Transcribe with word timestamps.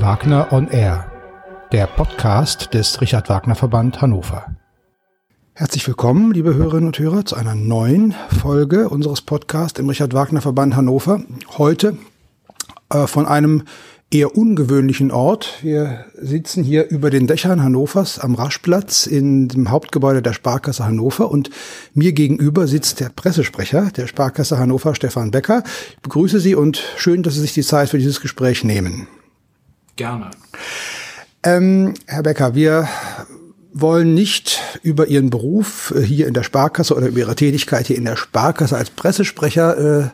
Wagner 0.00 0.52
on 0.52 0.68
Air, 0.68 1.10
der 1.72 1.86
Podcast 1.86 2.74
des 2.74 3.00
Richard 3.00 3.28
Wagner 3.28 3.54
Verband 3.54 4.02
Hannover. 4.02 4.56
Herzlich 5.54 5.86
willkommen, 5.86 6.32
liebe 6.32 6.54
Hörerinnen 6.54 6.88
und 6.88 6.98
Hörer, 6.98 7.24
zu 7.24 7.34
einer 7.36 7.54
neuen 7.54 8.14
Folge 8.40 8.88
unseres 8.88 9.22
Podcasts 9.22 9.78
im 9.78 9.88
Richard 9.88 10.12
Wagner 10.12 10.42
Verband 10.42 10.76
Hannover. 10.76 11.22
Heute 11.56 11.96
äh, 12.90 13.06
von 13.06 13.26
einem 13.26 13.62
eher 14.10 14.36
ungewöhnlichen 14.36 15.10
Ort. 15.10 15.58
Wir 15.62 16.04
sitzen 16.14 16.62
hier 16.62 16.90
über 16.90 17.10
den 17.10 17.26
Dächern 17.26 17.62
Hannovers 17.62 18.18
am 18.18 18.34
Raschplatz 18.34 19.06
in 19.06 19.48
dem 19.48 19.70
Hauptgebäude 19.70 20.22
der 20.22 20.34
Sparkasse 20.34 20.84
Hannover 20.84 21.30
und 21.30 21.50
mir 21.94 22.12
gegenüber 22.12 22.66
sitzt 22.66 23.00
der 23.00 23.08
Pressesprecher 23.08 23.90
der 23.96 24.06
Sparkasse 24.06 24.58
Hannover, 24.58 24.94
Stefan 24.94 25.30
Becker. 25.30 25.62
Ich 25.90 26.02
begrüße 26.02 26.38
Sie 26.38 26.54
und 26.54 26.82
schön, 26.96 27.22
dass 27.22 27.34
Sie 27.34 27.40
sich 27.40 27.54
die 27.54 27.62
Zeit 27.62 27.88
für 27.88 27.98
dieses 27.98 28.20
Gespräch 28.20 28.62
nehmen. 28.62 29.08
Gerne. 29.96 30.30
Ähm, 31.42 31.94
Herr 32.06 32.22
Becker, 32.22 32.54
wir 32.54 32.88
wollen 33.72 34.14
nicht 34.14 34.60
über 34.82 35.06
Ihren 35.06 35.30
Beruf 35.30 35.92
äh, 35.96 36.00
hier 36.00 36.26
in 36.26 36.34
der 36.34 36.42
Sparkasse 36.42 36.94
oder 36.94 37.08
über 37.08 37.20
Ihre 37.20 37.34
Tätigkeit 37.34 37.86
hier 37.86 37.96
in 37.96 38.04
der 38.04 38.16
Sparkasse 38.16 38.76
als 38.76 38.90
Pressesprecher 38.90 40.04
äh, 40.04 40.08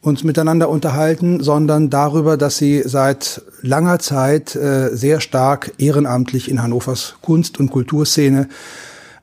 uns 0.00 0.24
miteinander 0.24 0.68
unterhalten, 0.68 1.42
sondern 1.42 1.90
darüber, 1.90 2.36
dass 2.36 2.58
Sie 2.58 2.82
seit 2.84 3.42
langer 3.62 3.98
Zeit 3.98 4.54
äh, 4.54 4.94
sehr 4.94 5.20
stark 5.20 5.72
ehrenamtlich 5.78 6.50
in 6.50 6.62
Hannovers 6.62 7.14
Kunst- 7.22 7.58
und 7.58 7.70
Kulturszene 7.70 8.48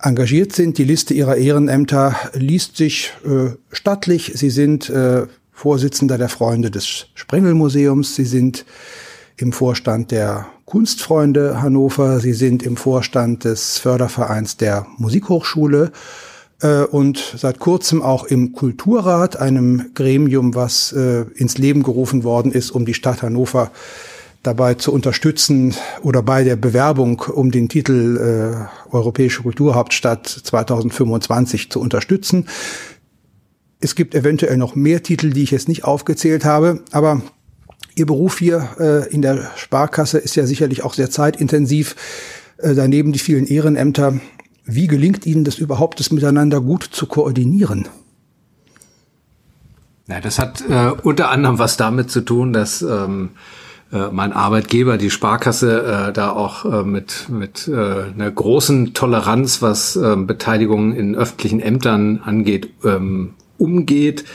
engagiert 0.02 0.54
sind. 0.54 0.78
Die 0.78 0.84
Liste 0.84 1.14
Ihrer 1.14 1.36
Ehrenämter 1.36 2.16
liest 2.34 2.78
sich 2.78 3.14
äh, 3.26 3.52
stattlich. 3.72 4.32
Sie 4.36 4.50
sind 4.50 4.90
äh, 4.90 5.28
Vorsitzender 5.52 6.18
der 6.18 6.30
Freunde 6.30 6.72
des 6.72 7.08
Sprengelmuseums. 7.14 8.16
Sie 8.16 8.26
sind 8.26 8.66
im 9.42 9.52
Vorstand 9.52 10.12
der 10.12 10.48
Kunstfreunde 10.66 11.62
Hannover. 11.62 12.20
Sie 12.20 12.34
sind 12.34 12.64
im 12.64 12.78
Vorstand 12.78 13.44
des 13.44 13.78
Fördervereins 13.80 14.58
der 14.58 14.86
Musikhochschule 14.98 15.92
äh, 16.62 16.84
und 16.84 17.36
seit 17.38 17.60
kurzem 17.60 18.02
auch 18.02 18.24
im 18.26 18.54
Kulturrat, 18.54 19.38
einem 19.38 19.92
Gremium, 19.96 20.56
was 20.56 20.94
äh, 20.94 21.26
ins 21.36 21.58
Leben 21.58 21.84
gerufen 21.84 22.24
worden 22.24 22.52
ist, 22.52 22.72
um 22.72 22.86
die 22.86 22.94
Stadt 22.94 23.22
Hannover 23.22 23.72
dabei 24.44 24.76
zu 24.76 24.92
unterstützen 24.92 25.76
oder 26.02 26.24
bei 26.24 26.44
der 26.44 26.56
Bewerbung 26.56 27.20
um 27.22 27.52
den 27.52 27.70
Titel 27.70 28.18
äh, 28.18 28.94
Europäische 28.96 29.44
Kulturhauptstadt 29.44 30.28
2025 30.28 31.70
zu 31.70 31.80
unterstützen. 31.80 32.48
Es 33.80 33.96
gibt 33.96 34.16
eventuell 34.16 34.58
noch 34.58 34.76
mehr 34.76 35.04
Titel, 35.04 35.32
die 35.32 35.44
ich 35.44 35.52
jetzt 35.52 35.68
nicht 35.68 35.84
aufgezählt 35.84 36.46
habe, 36.46 36.82
aber 36.92 37.22
Ihr 37.96 38.06
Beruf 38.06 38.40
hier 38.40 38.70
äh, 38.80 39.14
in 39.14 39.22
der 39.22 39.52
Sparkasse 39.56 40.18
ist 40.18 40.36
ja 40.36 40.46
sicherlich 40.46 40.84
auch 40.84 40.94
sehr 40.94 41.10
zeitintensiv. 41.10 41.96
Äh, 42.58 42.76
daneben 42.76 43.12
die 43.12 43.20
vielen 43.20 43.48
Ehrenämter. 43.48 44.20
Wie 44.66 44.88
gelingt 44.88 45.26
Ihnen 45.26 45.44
das 45.44 45.58
überhaupt, 45.58 46.00
das 46.00 46.12
miteinander 46.12 46.62
gut 46.62 46.84
zu 46.84 47.06
koordinieren? 47.08 47.88
Ja, 50.08 50.20
das 50.20 50.40
hat 50.40 50.64
äh, 50.70 50.92
unter 51.04 51.32
anderem 51.32 51.60
was 51.60 51.78
damit 51.78 52.12
zu 52.12 52.22
tun, 52.22 52.54
dass 52.54 52.82
ähm, 52.82 53.32
äh, 53.92 54.08
mein 54.12 54.34
Arbeitgeber, 54.34 54.98
die 54.98 55.10
Sparkasse, 55.10 56.10
äh, 56.10 56.14
da 56.14 56.32
auch 56.32 56.66
äh, 56.66 56.84
mit, 56.84 57.28
mit 57.30 57.68
äh, 57.68 57.74
einer 58.14 58.32
großen 58.32 58.94
Toleranz, 58.94 59.62
was 59.62 59.96
äh, 59.96 60.16
Beteiligung 60.16 60.94
in 60.94 61.16
öffentlichen 61.16 61.60
Ämtern 61.60 62.22
angeht, 62.24 62.70
ähm, 62.84 63.34
umgeht 63.62 64.26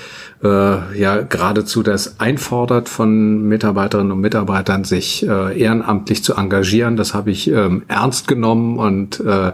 äh, 0.43 0.99
ja 0.99 1.23
geradezu 1.23 1.83
das 1.83 2.21
einfordert 2.21 2.89
von 2.89 3.43
Mitarbeiterinnen 3.49 4.13
und 4.13 4.21
Mitarbeitern, 4.21 4.85
sich 4.85 5.27
äh, 5.27 5.59
ehrenamtlich 5.59 6.23
zu 6.23 6.35
engagieren. 6.35 6.97
Das 6.97 7.15
habe 7.15 7.31
ich 7.31 7.51
ähm, 7.51 7.83
ernst 7.89 8.29
genommen 8.29 8.79
und 8.79 9.21
äh, 9.21 9.53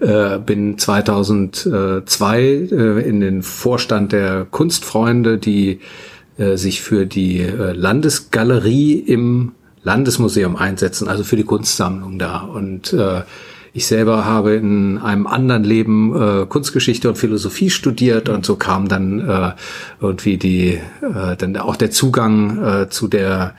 äh, 0.00 0.38
bin 0.38 0.76
2002 0.78 2.40
äh, 2.40 3.08
in 3.08 3.20
den 3.20 3.42
Vorstand 3.42 4.12
der 4.12 4.46
Kunstfreunde, 4.50 5.38
die 5.38 5.80
äh, 6.36 6.56
sich 6.56 6.82
für 6.82 7.06
die 7.06 7.40
äh, 7.40 7.72
Landesgalerie 7.72 8.94
im 8.94 9.52
Landesmuseum 9.84 10.56
einsetzen, 10.56 11.08
also 11.08 11.22
für 11.24 11.36
die 11.36 11.44
Kunstsammlung 11.44 12.18
da. 12.18 12.40
Und 12.40 12.92
äh, 12.92 13.22
ich 13.72 13.86
selber 13.86 14.24
habe 14.24 14.54
in 14.54 14.98
einem 14.98 15.26
anderen 15.26 15.64
Leben 15.64 16.14
äh, 16.14 16.46
Kunstgeschichte 16.46 17.08
und 17.08 17.16
Philosophie 17.16 17.70
studiert 17.70 18.28
und 18.28 18.44
so 18.44 18.56
kam 18.56 18.88
dann 18.88 19.28
äh, 19.28 19.52
irgendwie 20.00 20.36
die 20.36 20.78
äh, 21.02 21.36
dann 21.36 21.56
auch 21.56 21.76
der 21.76 21.90
Zugang 21.90 22.64
äh, 22.64 22.88
zu 22.88 23.08
der 23.08 23.54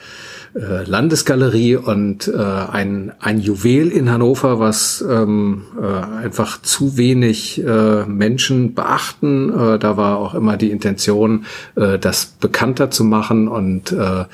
äh, 0.56 0.84
Landesgalerie 0.84 1.76
und 1.76 2.28
äh, 2.28 2.36
ein, 2.38 3.12
ein 3.20 3.40
Juwel 3.40 3.90
in 3.90 4.10
Hannover, 4.12 4.60
was 4.60 5.06
ähm, 5.08 5.64
äh, 5.80 6.24
einfach 6.24 6.60
zu 6.62 6.98
wenig 6.98 7.64
äh, 7.64 8.06
Menschen 8.06 8.74
beachten. 8.74 9.50
Äh, 9.50 9.78
da 9.78 9.96
war 9.96 10.18
auch 10.18 10.34
immer 10.34 10.58
die 10.58 10.72
Intention, 10.72 11.46
äh, 11.76 12.00
das 12.00 12.26
bekannter 12.26 12.90
zu 12.90 13.04
machen 13.04 13.48
und 13.48 13.92
äh, 13.92 14.26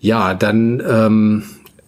ja, 0.00 0.34
dann 0.34 0.82
ähm, 0.86 1.42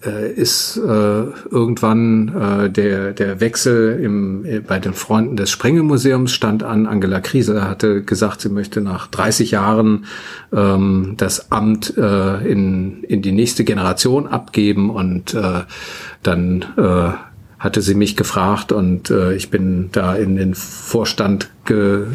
äh, 0.07 0.33
ist 0.33 0.77
äh, 0.77 0.81
irgendwann 0.81 2.29
äh, 2.29 2.71
der, 2.71 3.13
der 3.13 3.41
Wechsel 3.41 4.01
im, 4.01 4.45
äh, 4.45 4.61
bei 4.61 4.79
den 4.79 4.95
Freunden 4.95 5.37
des 5.37 5.51
Sprengelmuseums 5.51 6.33
stand 6.33 6.63
an. 6.63 6.87
Angela 6.87 7.21
Krise 7.21 7.69
hatte 7.69 8.03
gesagt, 8.03 8.41
sie 8.41 8.49
möchte 8.49 8.81
nach 8.81 9.09
30 9.09 9.51
Jahren 9.51 10.07
ähm, 10.53 11.15
das 11.17 11.51
Amt 11.53 11.97
äh, 11.97 12.51
in, 12.51 13.03
in 13.03 13.23
die 13.23 13.33
nächste 13.33 13.65
Generation 13.65 14.27
abgeben 14.27 14.91
und 14.91 15.35
äh, 15.35 15.63
dann 16.23 16.65
äh, 16.77 17.11
hatte 17.59 17.83
sie 17.83 17.95
mich 17.95 18.17
gefragt 18.17 18.71
und 18.71 19.11
äh, 19.11 19.35
ich 19.35 19.51
bin 19.51 19.89
da 19.93 20.15
in 20.15 20.37
den 20.37 20.55
Vorstand 20.55 21.51
ge, 21.65 22.03
äh, 22.03 22.07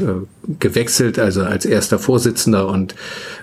gewechselt, 0.59 1.19
also 1.19 1.43
als 1.43 1.65
erster 1.65 1.99
Vorsitzender 1.99 2.67
und 2.67 2.95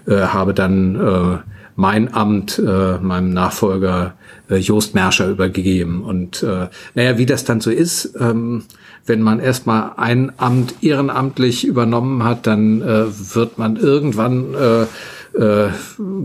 äh, 0.07 0.17
habe 0.21 0.55
dann 0.55 0.97
äh, 0.97 1.39
mein 1.75 2.13
Amt 2.15 2.59
äh, 2.59 2.99
meinem 2.99 3.33
Nachfolger 3.33 4.15
äh, 4.49 4.57
Jost 4.57 4.95
Merscher 4.95 5.29
übergeben. 5.29 6.03
Und 6.03 6.43
äh, 6.43 6.69
naja, 6.95 7.19
wie 7.19 7.27
das 7.27 7.45
dann 7.45 7.61
so 7.61 7.71
ist, 7.71 8.15
ähm, 8.21 8.65
wenn 9.07 9.23
man 9.23 9.41
erstmal 9.41 9.93
ein 9.97 10.33
Amt 10.37 10.83
ehrenamtlich 10.83 11.67
übernommen 11.67 12.25
hat, 12.25 12.47
dann 12.47 12.83
äh, 12.83 13.07
wird 13.35 13.59
man 13.59 13.77
irgendwann 13.77 14.55
äh, 14.55 14.87
äh, 15.39 15.69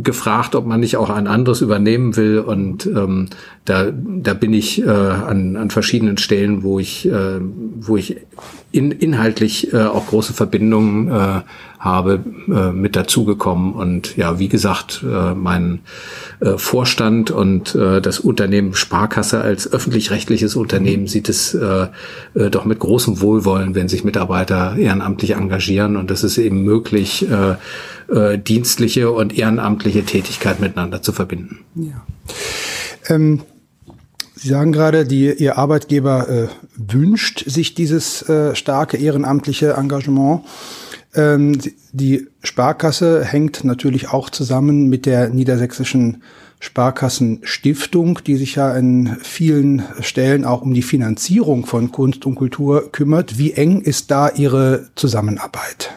gefragt, 0.01 0.55
ob 0.55 0.65
man 0.65 0.79
nicht 0.79 0.97
auch 0.97 1.09
ein 1.09 1.27
anderes 1.27 1.61
übernehmen 1.61 2.15
will. 2.15 2.39
Und 2.39 2.85
ähm, 2.85 3.27
da, 3.65 3.91
da 3.91 4.33
bin 4.33 4.53
ich 4.53 4.81
äh, 4.81 4.89
an, 4.89 5.55
an 5.55 5.69
verschiedenen 5.69 6.17
Stellen, 6.17 6.63
wo 6.63 6.79
ich, 6.79 7.07
äh, 7.07 7.39
wo 7.41 7.97
ich 7.97 8.17
in, 8.71 8.91
inhaltlich 8.91 9.73
äh, 9.73 9.83
auch 9.83 10.07
große 10.07 10.33
Verbindungen 10.33 11.09
äh, 11.09 11.41
habe, 11.83 12.23
äh, 12.47 12.71
mit 12.71 12.95
dazugekommen. 12.95 13.73
Und 13.73 14.15
ja, 14.15 14.39
wie 14.39 14.47
gesagt, 14.47 15.03
äh, 15.03 15.33
mein 15.33 15.81
äh, 16.39 16.57
Vorstand 16.57 17.29
und 17.29 17.75
äh, 17.75 18.01
das 18.01 18.19
Unternehmen 18.19 18.73
Sparkasse 18.73 19.41
als 19.41 19.71
öffentlich-rechtliches 19.71 20.55
Unternehmen 20.55 21.07
sieht 21.07 21.27
es 21.27 21.53
äh, 21.53 21.87
äh, 22.35 22.49
doch 22.49 22.65
mit 22.65 22.79
großem 22.79 23.19
Wohlwollen, 23.19 23.75
wenn 23.75 23.89
sich 23.89 24.03
Mitarbeiter 24.03 24.75
ehrenamtlich 24.77 25.31
engagieren. 25.31 25.97
Und 25.97 26.09
es 26.09 26.23
ist 26.23 26.37
eben 26.37 26.63
möglich, 26.63 27.27
äh, 27.29 27.55
äh, 28.13 28.37
dienstliche 28.37 29.11
und 29.11 29.37
ehrenamtliche 29.37 30.03
Tätigkeit 30.05 30.59
miteinander 30.59 31.01
zu 31.01 31.11
verbinden. 31.11 31.59
Ja. 31.75 32.05
Ähm 33.07 33.41
Sie 34.35 34.49
sagen 34.49 34.73
gerade, 34.73 35.05
die, 35.05 35.31
Ihr 35.31 35.57
Arbeitgeber 35.57 36.27
äh, 36.27 36.47
wünscht 36.75 37.45
sich 37.49 37.75
dieses 37.75 38.27
äh, 38.27 38.53
starke 38.55 38.97
ehrenamtliche 38.97 39.75
Engagement. 39.77 40.41
Ähm, 41.15 41.59
die 41.91 42.27
Sparkasse 42.43 43.23
hängt 43.23 43.63
natürlich 43.63 44.09
auch 44.09 44.29
zusammen 44.29 44.89
mit 44.89 45.05
der 45.05 45.29
niedersächsischen 45.29 46.23
Sparkassenstiftung, 46.59 48.19
die 48.25 48.37
sich 48.37 48.55
ja 48.55 48.73
in 48.73 49.17
vielen 49.21 49.83
Stellen 49.99 50.45
auch 50.45 50.61
um 50.61 50.73
die 50.73 50.81
Finanzierung 50.81 51.65
von 51.65 51.91
Kunst 51.91 52.25
und 52.25 52.35
Kultur 52.35 52.89
kümmert. 52.91 53.37
Wie 53.37 53.51
eng 53.51 53.81
ist 53.81 54.11
da 54.11 54.29
Ihre 54.29 54.87
Zusammenarbeit? 54.95 55.91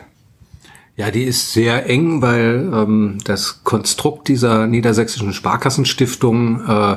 Ja, 0.97 1.11
die 1.11 1.25
ist 1.25 1.53
sehr 1.53 1.89
eng, 1.89 2.21
weil 2.21 2.71
ähm, 2.75 3.19
das 3.25 3.63
Konstrukt 3.65 4.29
dieser 4.29 4.67
niedersächsischen 4.67 5.33
Sparkassenstiftung 5.33 6.67
äh, 6.67 6.97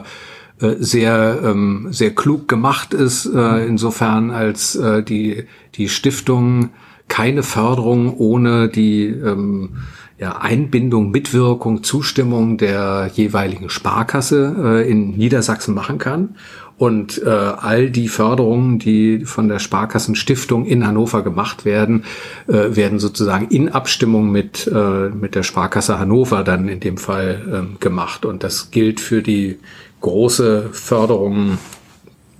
äh, 0.61 0.75
sehr 0.79 1.39
ähm, 1.43 1.87
sehr 1.91 2.15
klug 2.15 2.47
gemacht 2.47 2.93
ist 2.93 3.25
äh, 3.25 3.65
insofern 3.65 4.31
als 4.31 4.75
äh, 4.75 5.03
die 5.03 5.45
die 5.75 5.89
Stiftung 5.89 6.69
keine 7.09 7.43
Förderung 7.43 8.15
ohne 8.17 8.69
die 8.69 9.07
ähm, 9.07 9.71
ja, 10.17 10.37
Einbindung, 10.37 11.11
Mitwirkung, 11.11 11.83
Zustimmung 11.83 12.57
der 12.57 13.09
jeweiligen 13.13 13.69
Sparkasse 13.69 14.55
äh, 14.85 14.89
in 14.89 15.17
Niedersachsen 15.17 15.73
machen 15.73 15.97
kann. 15.97 16.35
Und 16.77 17.21
äh, 17.23 17.29
all 17.29 17.89
die 17.89 18.07
Förderungen, 18.07 18.79
die 18.79 19.25
von 19.25 19.49
der 19.49 19.59
Sparkassenstiftung 19.59 20.65
in 20.65 20.87
Hannover 20.87 21.23
gemacht 21.23 21.65
werden, 21.65 22.05
äh, 22.47 22.75
werden 22.75 22.99
sozusagen 22.99 23.47
in 23.49 23.67
Abstimmung 23.67 24.31
mit, 24.31 24.65
äh, 24.67 25.09
mit 25.09 25.35
der 25.35 25.43
Sparkasse 25.43 25.99
Hannover 25.99 26.45
dann 26.45 26.69
in 26.69 26.79
dem 26.79 26.97
Fall 26.97 27.73
äh, 27.75 27.79
gemacht. 27.83 28.23
Und 28.23 28.43
das 28.43 28.71
gilt 28.71 29.01
für 29.01 29.21
die 29.21 29.59
große 29.99 30.69
Förderungen 30.71 31.57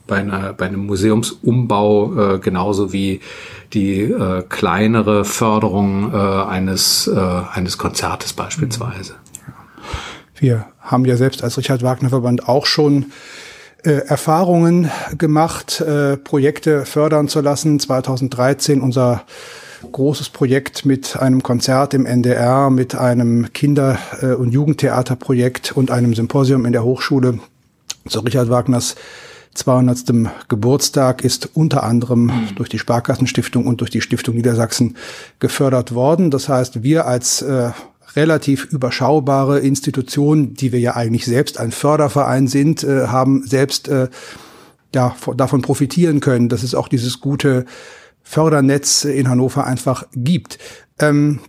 bei, 0.10 0.18
einer, 0.18 0.54
bei 0.54 0.66
einem 0.66 0.86
Museumsumbau 0.86 2.36
äh, 2.36 2.40
genauso 2.40 2.92
wie 2.92 3.22
die 3.74 4.02
äh, 4.02 4.44
kleinere 4.50 5.24
Förderung 5.24 6.12
äh, 6.12 6.18
eines, 6.18 7.08
äh, 7.08 7.18
eines 7.18 7.78
Konzertes 7.78 8.34
beispielsweise. 8.34 9.16
Wir 10.36 10.66
haben 10.80 11.06
ja 11.06 11.16
selbst 11.16 11.44
als 11.44 11.58
Richard 11.58 11.84
Wagner 11.84 12.10
Verband 12.10 12.50
auch 12.50 12.66
schon 12.66 13.08
äh, 13.84 13.92
Erfahrungen 13.92 14.90
gemacht, 15.18 15.82
äh, 15.82 16.18
Projekte 16.18 16.86
fördern 16.86 17.28
zu 17.28 17.42
lassen. 17.42 17.80
2013 17.80 18.82
unser 18.82 19.24
großes 19.92 20.30
Projekt 20.30 20.86
mit 20.86 21.18
einem 21.18 21.44
Konzert 21.44 21.94
im 21.94 22.06
NDR, 22.06 22.70
mit 22.70 22.96
einem 22.96 23.54
Kinder- 23.54 23.98
äh, 24.22 24.34
und 24.34 24.52
Jugendtheaterprojekt 24.52 25.72
und 25.72 25.92
einem 25.92 26.14
Symposium 26.14 26.66
in 26.66 26.74
der 26.74 26.84
Hochschule 26.84 27.40
zu 28.08 28.20
Richard 28.22 28.50
Wagners 28.50 28.96
200. 29.54 30.30
Geburtstag 30.48 31.24
ist 31.24 31.50
unter 31.56 31.84
anderem 31.84 32.26
mhm. 32.26 32.56
durch 32.56 32.70
die 32.70 32.80
Sparkassenstiftung 32.80 33.66
und 33.66 33.82
durch 33.82 33.90
die 33.90 34.02
Stiftung 34.02 34.36
Niedersachsen 34.36 34.96
gefördert 35.40 35.94
worden. 35.94 36.32
Das 36.32 36.50
heißt, 36.50 36.84
wir 36.84 37.06
als 37.06 37.42
äh, 37.42 37.72
relativ 38.16 38.66
überschaubare 38.66 39.60
Institution, 39.60 40.54
die 40.54 40.72
wir 40.72 40.80
ja 40.80 40.96
eigentlich 40.96 41.26
selbst 41.26 41.60
ein 41.60 41.72
Förderverein 41.72 42.48
sind, 42.48 42.84
äh, 42.84 43.08
haben 43.08 43.44
selbst 43.46 43.88
äh, 43.88 44.08
ja, 44.94 45.16
davon 45.36 45.62
profitieren 45.62 46.20
können, 46.20 46.50
dass 46.50 46.64
es 46.64 46.74
auch 46.74 46.88
dieses 46.88 47.20
gute 47.20 47.66
Fördernetz 48.24 49.06
in 49.06 49.30
Hannover 49.30 49.66
einfach 49.66 50.06
gibt. 50.14 50.58
Ähm, 51.00 51.40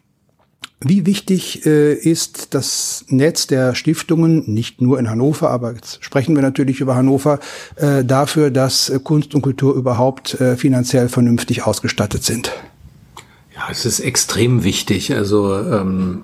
wie 0.82 1.05
wichtig 1.05 1.67
äh, 1.67 1.93
ist 1.93 2.55
das 2.55 3.05
Netz 3.09 3.47
der 3.47 3.75
Stiftungen, 3.75 4.44
nicht 4.47 4.81
nur 4.81 4.99
in 4.99 5.11
Hannover, 5.11 5.50
aber 5.50 5.75
jetzt 5.75 6.03
sprechen 6.03 6.35
wir 6.35 6.43
natürlich 6.43 6.81
über 6.81 6.94
Hannover, 6.94 7.38
äh, 7.77 8.03
dafür, 8.03 8.50
dass 8.50 8.91
Kunst 9.05 9.35
und 9.35 9.43
Kultur 9.43 9.75
überhaupt 9.75 10.41
äh, 10.41 10.56
finanziell 10.56 11.09
vernünftig 11.11 11.67
ausgestattet 11.67 12.25
sind? 12.25 12.53
Ja, 13.55 13.69
es 13.71 13.85
ist 13.85 14.00
extrem 14.00 14.65
wichtig. 14.65 15.15
Also 15.15 15.55
ähm, 15.55 16.23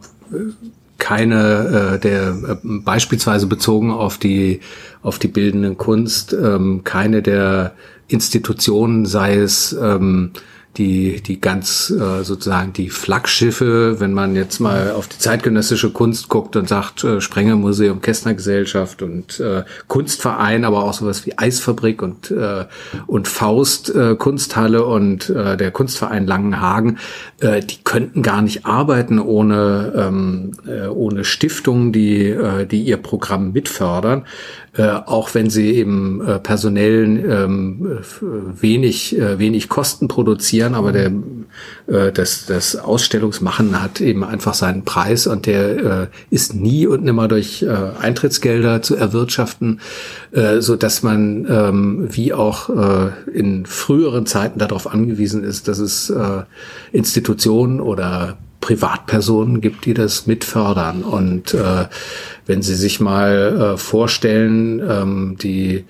keine 0.99 1.97
äh, 1.97 1.99
der 1.99 2.29
äh, 2.29 2.57
beispielsweise 2.63 3.47
bezogen 3.47 3.91
auf 3.91 4.17
die 4.17 4.61
auf 5.03 5.19
die 5.19 5.29
bildenden 5.29 5.77
Kunst 5.77 6.33
ähm, 6.33 6.83
keine 6.85 7.21
der 7.21 7.75
Institutionen 8.09 9.05
sei 9.05 9.37
es 9.37 9.77
ähm, 9.81 10.31
die, 10.77 11.21
die 11.23 11.41
ganz 11.41 11.91
äh, 11.91 12.23
sozusagen 12.23 12.73
die 12.73 12.91
Flaggschiffe, 12.91 14.01
wenn 14.01 14.13
man 14.13 14.37
jetzt 14.37 14.61
mal 14.61 14.93
auf 14.93 15.09
die 15.09 15.19
zeitgenössische 15.19 15.91
Kunst 15.91 16.29
guckt 16.29 16.57
und 16.57 16.69
sagt, 16.69 17.05
äh, 17.05 17.21
Sprenger 17.21 17.57
Museum, 17.57 18.01
Kästner 18.01 18.35
Gesellschaft 18.35 19.03
und 19.03 19.41
äh, 19.41 19.65
Kunstverein, 19.89 20.65
aber 20.65 20.85
auch 20.85 20.93
sowas 20.93 21.27
wie 21.27 21.37
Eisfabrik 21.39 22.03
und, 22.03 22.31
äh, 22.31 22.67
und 23.07 23.29
Faust 23.29 23.95
äh, 23.95 24.17
Kunsthalle 24.17 24.85
und 24.85 25.31
äh, 25.31 25.57
der 25.57 25.71
Kunstverein 25.71 26.27
Langenhagen, 26.27 26.99
äh, 27.41 27.61
die 27.61 27.79
könnten 27.83 28.23
gar 28.23 28.43
nicht 28.43 28.67
arbeiten 28.67 29.19
ohne, 29.19 29.93
ähm, 29.97 30.53
äh, 30.67 30.89
ohne 30.89 31.25
Stiftungen, 31.25 31.93
die, 31.93 32.29
äh, 32.29 32.67
die 32.67 32.83
ihr 32.83 32.99
Programm 32.99 33.53
mitfördern 33.53 34.25
äh, 34.77 35.01
auch 35.07 35.35
wenn 35.35 35.49
sie 35.49 35.73
eben 35.73 36.27
äh, 36.27 36.39
personell 36.39 37.05
ähm, 37.05 37.99
wenig, 38.21 39.19
äh, 39.19 39.39
wenig 39.39 39.69
Kosten 39.69 40.09
produzieren, 40.09 40.66
aber 40.75 40.93
der, 40.93 41.13
äh, 41.87 42.13
das, 42.13 42.47
das 42.47 42.77
Ausstellungsmachen 42.77 43.83
hat 43.83 44.01
eben 44.01 44.25
einfach 44.25 44.55
seinen 44.55 44.85
Preis 44.85 45.27
und 45.27 45.47
der 45.47 46.03
äh, 46.03 46.07
ist 46.31 46.55
nie 46.55 46.87
und 46.87 47.05
nimmer 47.05 47.29
durch 47.29 47.63
äh, 47.63 47.69
Eintrittsgelder 48.01 48.83
zu 48.83 48.97
erwirtschaften, 48.97 49.81
äh, 50.33 50.61
so 50.61 50.77
dass 50.77 51.03
man 51.03 51.47
ähm, 51.49 52.09
wie 52.11 52.33
auch 52.33 52.71
äh, 52.71 53.11
in 53.33 53.67
früheren 53.67 54.27
Zeiten 54.27 54.59
darauf 54.59 54.87
angewiesen 54.93 55.45
ist, 55.45 55.69
dass 55.69 55.79
es 55.79 56.11
äh, 56.11 56.43
Institutionen 56.93 57.81
oder 57.81 58.37
Privatpersonen 58.61 59.61
gibt, 59.61 59.85
die 59.85 59.95
das 59.95 60.27
mitfördern. 60.27 61.05
Und 61.05 61.55
äh, 61.55 61.87
wenn 62.47 62.63
Sie 62.63 62.75
sich 62.75 62.99
mal 62.99 63.75
äh, 63.75 63.77
vorstellen, 63.77 64.81
ähm, 64.81 65.37
die 65.41 65.85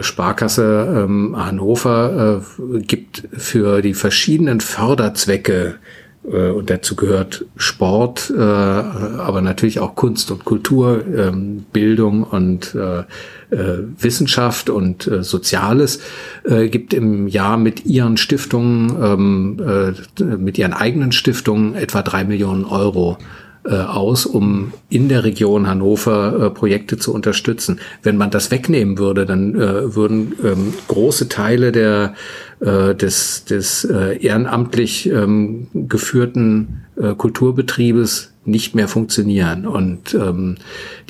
Sparkasse 0.00 1.04
ähm, 1.04 1.36
Hannover 1.36 2.42
äh, 2.42 2.80
gibt 2.80 3.24
für 3.32 3.82
die 3.82 3.94
verschiedenen 3.94 4.60
Förderzwecke 4.60 5.76
äh, 6.30 6.50
und 6.50 6.70
dazu 6.70 6.96
gehört 6.96 7.44
Sport, 7.56 8.32
äh, 8.36 8.40
aber 8.40 9.40
natürlich 9.40 9.80
auch 9.80 9.94
Kunst 9.94 10.30
und 10.30 10.44
Kultur, 10.44 11.04
ähm, 11.06 11.64
Bildung 11.72 12.24
und 12.24 12.74
äh, 12.74 13.00
äh, 13.54 13.84
Wissenschaft 13.98 14.70
und 14.70 15.06
äh, 15.06 15.22
Soziales 15.22 16.00
äh, 16.44 16.68
gibt 16.68 16.94
im 16.94 17.28
Jahr 17.28 17.56
mit 17.56 17.86
ihren 17.86 18.16
Stiftungen, 18.16 18.96
ähm, 19.02 19.92
äh, 20.20 20.22
mit 20.24 20.58
ihren 20.58 20.72
eigenen 20.72 21.12
Stiftungen 21.12 21.74
etwa 21.74 22.02
drei 22.02 22.24
Millionen 22.24 22.64
Euro 22.64 23.18
äh, 23.66 23.74
aus, 23.74 24.26
um 24.26 24.72
in 24.88 25.08
der 25.08 25.24
Region 25.24 25.66
Hannover 25.66 26.46
äh, 26.46 26.50
Projekte 26.50 26.96
zu 26.98 27.12
unterstützen. 27.12 27.80
Wenn 28.02 28.16
man 28.16 28.30
das 28.30 28.50
wegnehmen 28.50 28.98
würde, 28.98 29.26
dann 29.26 29.54
äh, 29.54 29.94
würden 29.94 30.34
ähm, 30.44 30.74
große 30.88 31.28
Teile 31.28 31.72
der 31.72 32.14
äh, 32.60 32.94
des, 32.94 33.44
des 33.44 33.84
äh, 33.84 34.16
ehrenamtlich 34.18 35.10
ähm, 35.10 35.66
geführten 35.74 36.84
äh, 36.96 37.14
Kulturbetriebes 37.14 38.32
nicht 38.46 38.74
mehr 38.74 38.88
funktionieren. 38.88 39.66
Und 39.66 40.14
ähm, 40.14 40.56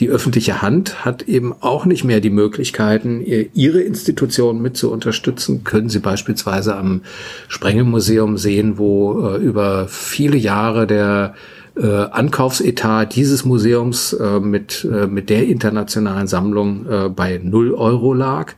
die 0.00 0.08
öffentliche 0.08 0.62
Hand 0.62 1.04
hat 1.04 1.22
eben 1.22 1.54
auch 1.60 1.84
nicht 1.84 2.02
mehr 2.02 2.20
die 2.20 2.30
Möglichkeiten, 2.30 3.22
ihre 3.54 3.80
Institutionen 3.82 4.60
mit 4.62 4.76
zu 4.76 4.90
unterstützen. 4.90 5.62
Können 5.62 5.88
Sie 5.88 6.00
beispielsweise 6.00 6.74
am 6.74 7.02
Sprengelmuseum 7.48 8.38
sehen, 8.38 8.78
wo 8.78 9.28
äh, 9.28 9.36
über 9.36 9.86
viele 9.88 10.36
Jahre 10.36 10.86
der 10.86 11.34
äh, 11.76 11.86
Ankaufsetat 11.86 13.14
dieses 13.14 13.44
Museums 13.44 14.12
äh, 14.12 14.40
mit, 14.40 14.84
äh, 14.84 15.06
mit 15.06 15.30
der 15.30 15.46
internationalen 15.46 16.26
Sammlung 16.26 16.86
äh, 16.86 17.08
bei 17.08 17.40
null 17.42 17.74
Euro 17.74 18.14
lag. 18.14 18.52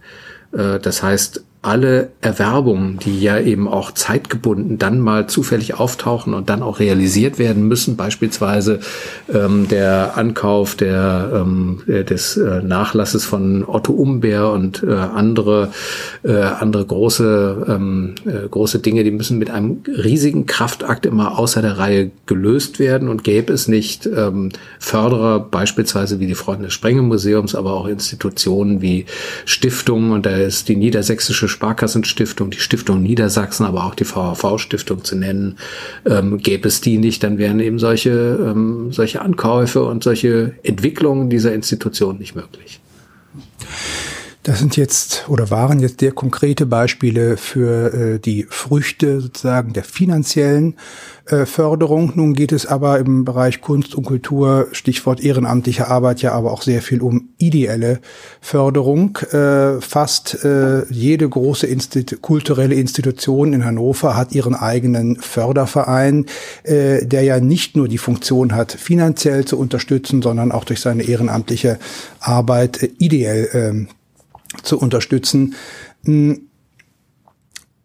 Äh, 0.53 0.79
das 0.79 1.03
heißt, 1.03 1.45
alle 1.69 2.09
Erwerbungen, 2.23 2.99
die 2.99 3.21
ja 3.21 3.39
eben 3.39 3.69
auch 3.69 3.93
zeitgebunden 3.93 4.79
dann 4.79 5.01
mal 5.01 5.27
zufällig 5.27 5.75
auftauchen 5.75 6.33
und 6.33 6.49
dann 6.49 6.63
auch 6.63 6.81
realisiert 6.81 7.39
werden 7.39 7.69
müssen, 7.69 7.97
beispielsweise 7.97 8.81
ähm, 9.33 9.69
der 9.69 10.17
Ankauf 10.17 10.77
der, 10.77 11.31
ähm, 11.35 11.83
des 11.87 12.39
äh, 12.39 12.63
Nachlasses 12.63 13.27
von 13.27 13.65
Otto 13.67 13.93
Umbeer 13.93 14.51
und 14.51 14.83
äh, 14.83 14.93
andere, 14.93 15.69
äh, 16.23 16.41
andere 16.41 16.87
große, 16.87 17.67
ähm, 17.69 18.15
äh, 18.25 18.49
große 18.49 18.79
Dinge, 18.79 19.05
die 19.05 19.11
müssen 19.11 19.37
mit 19.37 19.51
einem 19.51 19.83
riesigen 19.87 20.47
Kraftakt 20.47 21.05
immer 21.05 21.39
außer 21.39 21.61
der 21.61 21.77
Reihe 21.77 22.11
gelöst 22.25 22.79
werden 22.79 23.09
und 23.09 23.25
gäbe 23.25 23.53
es 23.53 23.69
nicht 23.69 24.07
ähm, 24.07 24.53
Förderer, 24.79 25.41
beispielsweise 25.41 26.19
wie 26.19 26.27
die 26.27 26.35
Freunde 26.35 26.65
des 26.65 26.75
Sprengemuseums, 26.75 27.55
aber 27.55 27.75
auch 27.75 27.87
Institutionen 27.87 28.81
wie 28.81 29.05
Stiftungen 29.45 30.13
und 30.13 30.25
da 30.25 30.35
ist 30.35 30.71
die 30.71 30.77
niedersächsische 30.77 31.58
Sparkassenstiftung, 31.59 32.51
die 32.51 32.61
Stiftung 32.61 33.03
Niedersachsen, 33.03 33.67
aber 33.67 33.85
auch 33.85 33.97
die 33.97 34.05
VHV-Stiftung 34.05 35.03
zu 35.03 35.17
nennen. 35.17 35.59
Ähm, 36.07 36.39
gäbe 36.39 36.69
es 36.69 36.81
die 36.81 36.99
nicht, 36.99 37.25
dann 37.25 37.37
wären 37.37 37.59
eben 37.59 37.81
solche, 37.81 38.11
ähm, 38.11 38.93
solche 38.93 39.23
Ankäufe 39.23 39.83
und 39.83 40.05
solche 40.05 40.55
Entwicklungen 40.63 41.31
dieser 41.31 41.53
Institution 41.53 42.19
nicht 42.19 42.37
möglich. 42.37 42.79
Das 44.49 44.61
sind 44.61 44.79
jetzt 44.79 45.29
oder 45.29 45.51
waren 45.51 45.79
jetzt 45.79 46.01
sehr 46.01 46.13
konkrete 46.13 46.65
Beispiele 46.65 47.37
für 47.37 47.93
äh, 47.93 48.19
die 48.19 48.47
Früchte 48.49 49.21
sozusagen 49.21 49.75
der 49.75 49.85
finanziellen 49.85 50.77
äh, 51.27 51.45
Förderung. 51.45 52.13
Nun 52.15 52.33
geht 52.33 52.53
es 52.53 52.65
aber 52.65 52.99
im 52.99 53.27
Bereich 53.27 53.61
Kunst 53.61 53.95
und 53.95 54.07
Kultur, 54.07 54.69
Stichwort 54.73 55.21
ehrenamtliche 55.21 55.89
Arbeit, 55.89 56.23
ja 56.23 56.33
aber 56.33 56.51
auch 56.51 56.63
sehr 56.63 56.81
viel 56.81 57.03
um 57.03 57.29
ideelle 57.37 58.01
Förderung. 58.41 59.19
Äh, 59.33 59.83
fast 59.83 60.43
äh, 60.43 60.91
jede 60.91 61.29
große 61.29 61.67
Institu 61.67 62.17
kulturelle 62.17 62.75
Institution 62.75 63.53
in 63.53 63.67
Hannover 63.67 64.17
hat 64.17 64.33
ihren 64.33 64.55
eigenen 64.55 65.17
Förderverein, 65.17 66.25
äh, 66.63 67.05
der 67.05 67.21
ja 67.23 67.39
nicht 67.39 67.77
nur 67.77 67.87
die 67.87 67.99
Funktion 67.99 68.55
hat, 68.55 68.73
finanziell 68.73 69.45
zu 69.45 69.59
unterstützen, 69.59 70.23
sondern 70.23 70.53
auch 70.53 70.65
durch 70.65 70.81
seine 70.81 71.03
ehrenamtliche 71.03 71.79
Arbeit 72.21 72.83
äh, 72.83 72.91
ideell 72.99 73.51
ähm, 73.53 73.89
zu 74.65 74.79
unterstützen. 74.79 75.55
Hm, 76.05 76.43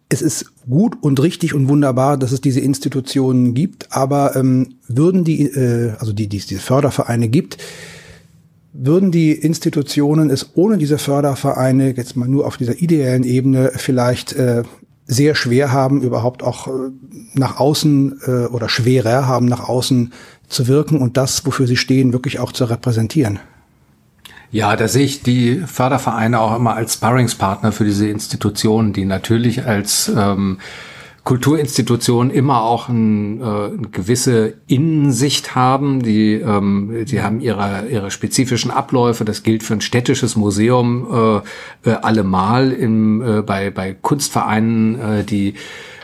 es 0.10 0.22
ist 0.22 0.46
gut 0.70 0.96
und 1.02 1.22
richtig 1.22 1.54
und 1.54 1.68
wunderbar, 1.68 2.18
dass 2.18 2.32
es 2.32 2.42
diese 2.42 2.60
Institutionen 2.60 3.54
gibt, 3.54 3.92
aber 3.92 4.36
ähm, 4.36 4.76
würden 4.88 5.24
die, 5.24 5.44
äh, 5.46 5.94
also 5.98 6.14
die, 6.14 6.28
die 6.28 6.40
diese 6.40 6.62
Fördervereine 6.62 7.30
gibt, 7.30 7.58
würden 8.74 9.12
die 9.12 9.32
Institutionen 9.32 10.30
es 10.30 10.52
ohne 10.56 10.78
diese 10.78 10.98
Fördervereine 10.98 11.96
jetzt 11.96 12.16
mal 12.16 12.28
nur 12.28 12.48
auf 12.48 12.58
dieser 12.58 12.82
ideellen 12.82 13.24
Ebene 13.24 13.72
vielleicht 13.76 14.34
äh, 14.34 14.64
sehr 15.06 15.36
schwer 15.36 15.72
haben, 15.72 16.02
überhaupt 16.02 16.44
auch 16.44 16.68
äh, 16.68 16.72
nach 17.34 17.60
außen 17.60 18.20
äh, 18.26 18.32
oder 18.48 18.70
schwerer 18.70 19.28
haben, 19.28 19.46
nach 19.46 19.68
außen 19.68 20.14
zu 20.48 20.68
wirken 20.68 21.00
und 21.00 21.18
das, 21.18 21.46
wofür 21.46 21.68
sie 21.68 21.78
stehen, 21.78 22.14
wirklich 22.14 22.40
auch 22.40 22.52
zu 22.52 22.66
repräsentieren. 22.66 23.40
Ja, 24.54 24.76
da 24.76 24.88
sehe 24.88 25.04
ich 25.04 25.24
die 25.24 25.64
Fördervereine 25.66 26.40
auch 26.40 26.56
immer 26.56 26.76
als 26.76 26.94
Sparringspartner 26.94 27.72
für 27.72 27.86
diese 27.86 28.08
Institutionen, 28.08 28.94
die 28.94 29.04
natürlich 29.04 29.66
als 29.66 30.12
ähm, 30.16 30.60
Kulturinstitutionen 31.24 32.32
immer 32.32 32.62
auch 32.62 32.88
ein, 32.88 33.42
äh, 33.42 33.44
eine 33.44 33.88
gewisse 33.92 34.54
Innensicht 34.68 35.56
haben. 35.56 36.04
Die, 36.04 36.36
ähm, 36.36 37.04
die 37.06 37.24
haben 37.24 37.42
ihre, 37.42 37.88
ihre 37.90 38.12
spezifischen 38.12 38.70
Abläufe. 38.70 39.26
Das 39.26 39.42
gilt 39.42 39.64
für 39.64 39.74
ein 39.74 39.82
städtisches 39.82 40.36
Museum 40.36 41.42
äh, 41.84 41.90
äh, 41.90 41.96
allemal 41.96 42.72
im, 42.74 43.24
äh, 43.24 43.42
bei, 43.42 43.72
bei 43.72 43.96
Kunstvereinen, 44.00 45.00
äh, 45.00 45.24
die 45.24 45.56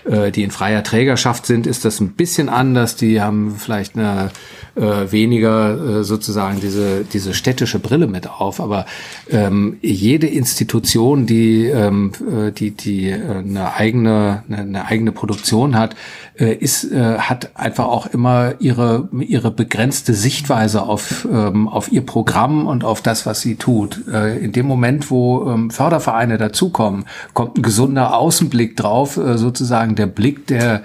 äh, 0.05 0.31
die 0.31 0.43
in 0.43 0.51
freier 0.51 0.83
Trägerschaft 0.83 1.45
sind, 1.45 1.67
ist 1.67 1.85
das 1.85 1.99
ein 1.99 2.13
bisschen 2.13 2.49
anders. 2.49 2.95
Die 2.95 3.21
haben 3.21 3.55
vielleicht 3.57 3.95
eine 3.95 4.31
äh, 4.79 5.11
weniger 5.11 5.99
äh, 5.99 6.03
sozusagen 6.03 6.59
diese, 6.61 7.03
diese 7.03 7.33
städtische 7.33 7.79
Brille 7.79 8.07
mit 8.07 8.29
auf. 8.29 8.59
Aber 8.59 8.85
ähm, 9.29 9.77
jede 9.81 10.27
Institution, 10.27 11.25
die, 11.25 11.65
ähm, 11.65 12.11
äh, 12.21 12.51
die, 12.51 12.71
die 12.71 13.09
äh, 13.09 13.19
eine 13.19 13.73
eigene, 13.73 14.43
eine, 14.47 14.57
eine 14.59 14.85
eigene 14.85 15.11
Produktion 15.11 15.77
hat, 15.77 15.95
äh, 16.37 16.53
ist, 16.53 16.85
äh, 16.91 17.17
hat 17.17 17.51
einfach 17.55 17.85
auch 17.85 18.07
immer 18.07 18.53
ihre, 18.59 19.09
ihre 19.19 19.51
begrenzte 19.51 20.13
Sichtweise 20.13 20.83
auf, 20.83 21.27
ähm, 21.31 21.67
auf 21.67 21.91
ihr 21.91 22.05
Programm 22.05 22.67
und 22.67 22.83
auf 22.83 23.01
das, 23.01 23.25
was 23.25 23.41
sie 23.41 23.55
tut. 23.55 24.07
Äh, 24.07 24.37
in 24.37 24.53
dem 24.53 24.65
Moment, 24.65 25.11
wo 25.11 25.49
ähm, 25.49 25.71
Fördervereine 25.71 26.37
dazukommen, 26.37 27.05
kommt 27.33 27.57
ein 27.57 27.61
gesunder 27.61 28.15
Außenblick 28.17 28.77
drauf, 28.77 29.17
äh, 29.17 29.37
sozusagen 29.37 29.95
der 29.95 30.07
Blick 30.07 30.47
der, 30.47 30.83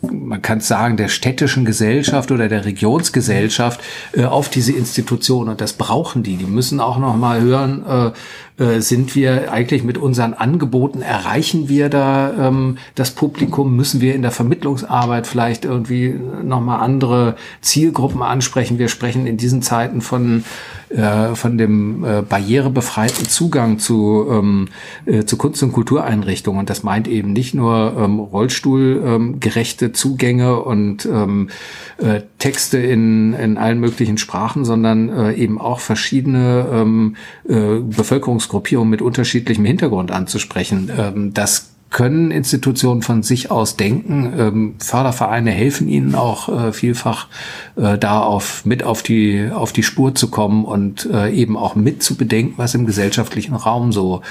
man 0.00 0.40
kann 0.40 0.60
sagen, 0.60 0.96
der 0.96 1.08
städtischen 1.08 1.64
Gesellschaft 1.64 2.30
oder 2.30 2.48
der 2.48 2.64
Regionsgesellschaft 2.64 3.25
äh, 3.32 4.24
auf 4.24 4.48
diese 4.48 4.72
Institution. 4.72 5.48
Und 5.48 5.60
das 5.60 5.74
brauchen 5.74 6.22
die. 6.22 6.36
Die 6.36 6.46
müssen 6.46 6.80
auch 6.80 6.98
noch 6.98 7.16
mal 7.16 7.40
hören, 7.40 7.84
äh, 7.86 8.10
äh, 8.58 8.80
sind 8.80 9.14
wir 9.14 9.52
eigentlich 9.52 9.84
mit 9.84 9.98
unseren 9.98 10.32
Angeboten, 10.32 11.02
erreichen 11.02 11.68
wir 11.68 11.90
da 11.90 12.48
ähm, 12.48 12.78
das 12.94 13.10
Publikum, 13.10 13.76
müssen 13.76 14.00
wir 14.00 14.14
in 14.14 14.22
der 14.22 14.30
Vermittlungsarbeit 14.30 15.26
vielleicht 15.26 15.66
irgendwie 15.66 16.18
nochmal 16.42 16.80
andere 16.80 17.36
Zielgruppen 17.60 18.22
ansprechen. 18.22 18.78
Wir 18.78 18.88
sprechen 18.88 19.26
in 19.26 19.36
diesen 19.36 19.60
Zeiten 19.60 20.00
von 20.00 20.44
äh, 20.88 21.34
von 21.34 21.58
dem 21.58 22.04
äh, 22.04 22.22
barrierebefreiten 22.22 23.28
Zugang 23.28 23.78
zu, 23.78 24.26
ähm, 24.30 24.68
äh, 25.04 25.24
zu 25.24 25.36
Kunst- 25.36 25.62
und 25.62 25.72
Kultureinrichtungen. 25.72 26.60
Und 26.60 26.70
das 26.70 26.82
meint 26.82 27.08
eben 27.08 27.32
nicht 27.32 27.54
nur 27.54 27.94
ähm, 27.98 28.18
rollstuhlgerechte 28.18 29.86
ähm, 29.86 29.94
Zugänge 29.94 30.60
und 30.60 31.06
ähm, 31.06 31.50
äh, 31.98 32.22
Texte 32.38 32.78
in, 32.78 33.34
in 33.34 33.58
allen 33.58 33.80
möglichen 33.80 34.18
Sprachen, 34.18 34.64
sondern 34.64 35.08
äh, 35.08 35.32
eben 35.34 35.60
auch 35.60 35.80
verschiedene 35.80 36.66
ähm, 36.72 37.16
äh, 37.48 37.80
Bevölkerungsgruppierungen 37.80 38.90
mit 38.90 39.02
unterschiedlichem 39.02 39.64
Hintergrund 39.64 40.10
anzusprechen. 40.10 40.90
Ähm, 40.96 41.34
das 41.34 41.75
können 41.90 42.30
Institutionen 42.30 43.02
von 43.02 43.22
sich 43.22 43.50
aus 43.50 43.76
denken. 43.76 44.32
Ähm, 44.38 44.74
Fördervereine 44.78 45.50
helfen 45.50 45.88
ihnen 45.88 46.14
auch 46.14 46.48
äh, 46.48 46.72
vielfach 46.72 47.28
äh, 47.76 47.96
da 47.96 48.20
auf, 48.20 48.64
mit 48.64 48.82
auf 48.82 49.02
die, 49.02 49.48
auf 49.52 49.72
die 49.72 49.82
Spur 49.82 50.14
zu 50.14 50.28
kommen 50.28 50.64
und 50.64 51.06
äh, 51.06 51.30
eben 51.30 51.56
auch 51.56 51.74
mit 51.74 52.02
zu 52.02 52.16
bedenken, 52.16 52.54
was 52.56 52.74
im 52.74 52.86
gesellschaftlichen 52.86 53.54
Raum 53.54 53.92
so, 53.92 54.22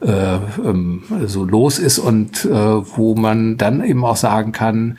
äh, 0.00 0.36
ähm, 0.64 1.02
so 1.26 1.44
los 1.44 1.78
ist 1.78 1.98
und 1.98 2.44
äh, 2.44 2.50
wo 2.50 3.14
man 3.14 3.56
dann 3.56 3.84
eben 3.84 4.04
auch 4.04 4.16
sagen 4.16 4.52
kann, 4.52 4.98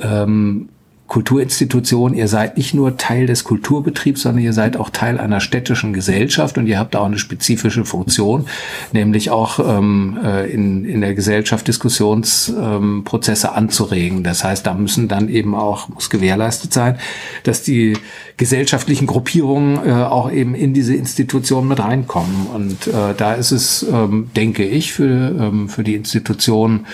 ähm, 0.00 0.68
Kulturinstitution, 1.06 2.14
ihr 2.14 2.28
seid 2.28 2.56
nicht 2.56 2.72
nur 2.72 2.96
Teil 2.96 3.26
des 3.26 3.44
Kulturbetriebs, 3.44 4.22
sondern 4.22 4.42
ihr 4.42 4.54
seid 4.54 4.76
auch 4.78 4.88
Teil 4.88 5.20
einer 5.20 5.40
städtischen 5.40 5.92
Gesellschaft 5.92 6.56
und 6.56 6.66
ihr 6.66 6.78
habt 6.78 6.96
auch 6.96 7.04
eine 7.04 7.18
spezifische 7.18 7.84
Funktion, 7.84 8.46
nämlich 8.92 9.30
auch 9.30 9.58
ähm, 9.60 10.18
äh, 10.24 10.50
in, 10.50 10.84
in 10.86 11.02
der 11.02 11.14
Gesellschaft 11.14 11.68
Diskussionsprozesse 11.68 13.48
ähm, 13.48 13.52
anzuregen. 13.52 14.24
Das 14.24 14.44
heißt, 14.44 14.66
da 14.66 14.72
müssen 14.72 15.06
dann 15.06 15.28
eben 15.28 15.54
auch, 15.54 15.88
muss 15.90 16.08
gewährleistet 16.08 16.72
sein, 16.72 16.98
dass 17.42 17.62
die 17.62 17.98
gesellschaftlichen 18.36 19.06
Gruppierungen 19.06 19.86
äh, 19.86 19.92
auch 19.92 20.32
eben 20.32 20.54
in 20.54 20.72
diese 20.72 20.94
Institution 20.94 21.68
mit 21.68 21.80
reinkommen. 21.80 22.46
Und 22.52 22.86
äh, 22.86 23.14
da 23.16 23.34
ist 23.34 23.52
es, 23.52 23.86
ähm, 23.88 24.30
denke 24.34 24.64
ich, 24.64 24.92
für, 24.92 25.04
ähm, 25.38 25.68
für 25.68 25.84
die 25.84 25.94
Institution 25.94 26.86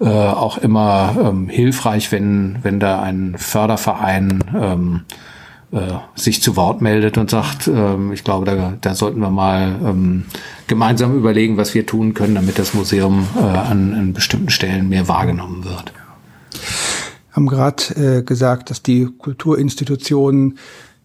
äh, 0.00 0.06
auch 0.06 0.58
immer 0.58 1.16
ähm, 1.18 1.48
hilfreich, 1.48 2.10
wenn, 2.12 2.58
wenn 2.62 2.80
da 2.80 3.00
ein 3.00 3.36
Förderverein 3.44 4.42
ähm, 4.54 5.00
äh, 5.72 5.80
sich 6.14 6.42
zu 6.42 6.56
Wort 6.56 6.80
meldet 6.80 7.18
und 7.18 7.30
sagt, 7.30 7.68
ähm, 7.68 8.12
ich 8.12 8.24
glaube, 8.24 8.46
da, 8.46 8.74
da 8.80 8.94
sollten 8.94 9.20
wir 9.20 9.30
mal 9.30 9.76
ähm, 9.84 10.24
gemeinsam 10.66 11.16
überlegen, 11.16 11.56
was 11.56 11.74
wir 11.74 11.86
tun 11.86 12.14
können, 12.14 12.34
damit 12.34 12.58
das 12.58 12.74
Museum 12.74 13.26
äh, 13.36 13.40
an, 13.40 13.94
an 13.94 14.12
bestimmten 14.12 14.50
Stellen 14.50 14.88
mehr 14.88 15.08
wahrgenommen 15.08 15.64
wird 15.64 15.92
haben 17.34 17.48
gerade 17.48 18.18
äh, 18.18 18.22
gesagt, 18.22 18.70
dass 18.70 18.82
die 18.82 19.06
Kulturinstitutionen 19.06 20.58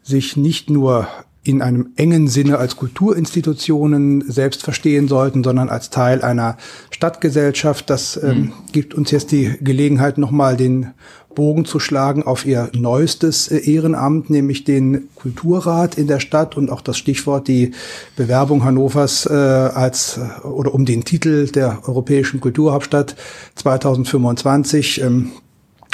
sich 0.03 0.37
nicht 0.37 0.69
nur 0.69 1.07
in 1.41 1.61
einem 1.61 1.89
engen 1.95 2.27
Sinne 2.27 2.59
als 2.59 2.75
Kulturinstitutionen 2.75 4.29
selbst 4.29 4.61
verstehen 4.61 5.07
sollten, 5.07 5.43
sondern 5.43 5.69
als 5.69 5.89
Teil 5.89 6.21
einer 6.21 6.57
Stadtgesellschaft. 6.91 7.89
Das 7.89 8.21
ähm, 8.21 8.37
mhm. 8.37 8.53
gibt 8.71 8.93
uns 8.93 9.09
jetzt 9.09 9.31
die 9.31 9.55
Gelegenheit, 9.61 10.19
nochmal 10.19 10.55
den 10.57 10.91
Bogen 11.35 11.65
zu 11.65 11.79
schlagen 11.79 12.23
auf 12.23 12.45
ihr 12.45 12.69
neuestes 12.73 13.49
äh, 13.49 13.57
Ehrenamt, 13.57 14.29
nämlich 14.29 14.63
den 14.63 15.09
Kulturrat 15.15 15.95
in 15.95 16.07
der 16.07 16.19
Stadt 16.19 16.57
und 16.57 16.69
auch 16.69 16.81
das 16.81 16.97
Stichwort 16.97 17.47
die 17.47 17.71
Bewerbung 18.15 18.63
Hannovers 18.63 19.25
äh, 19.25 19.33
als 19.33 20.17
äh, 20.17 20.47
oder 20.47 20.73
um 20.73 20.85
den 20.85 21.05
Titel 21.05 21.47
der 21.47 21.87
europäischen 21.87 22.41
Kulturhauptstadt 22.41 23.15
2025. 23.55 25.01
Ähm, 25.01 25.31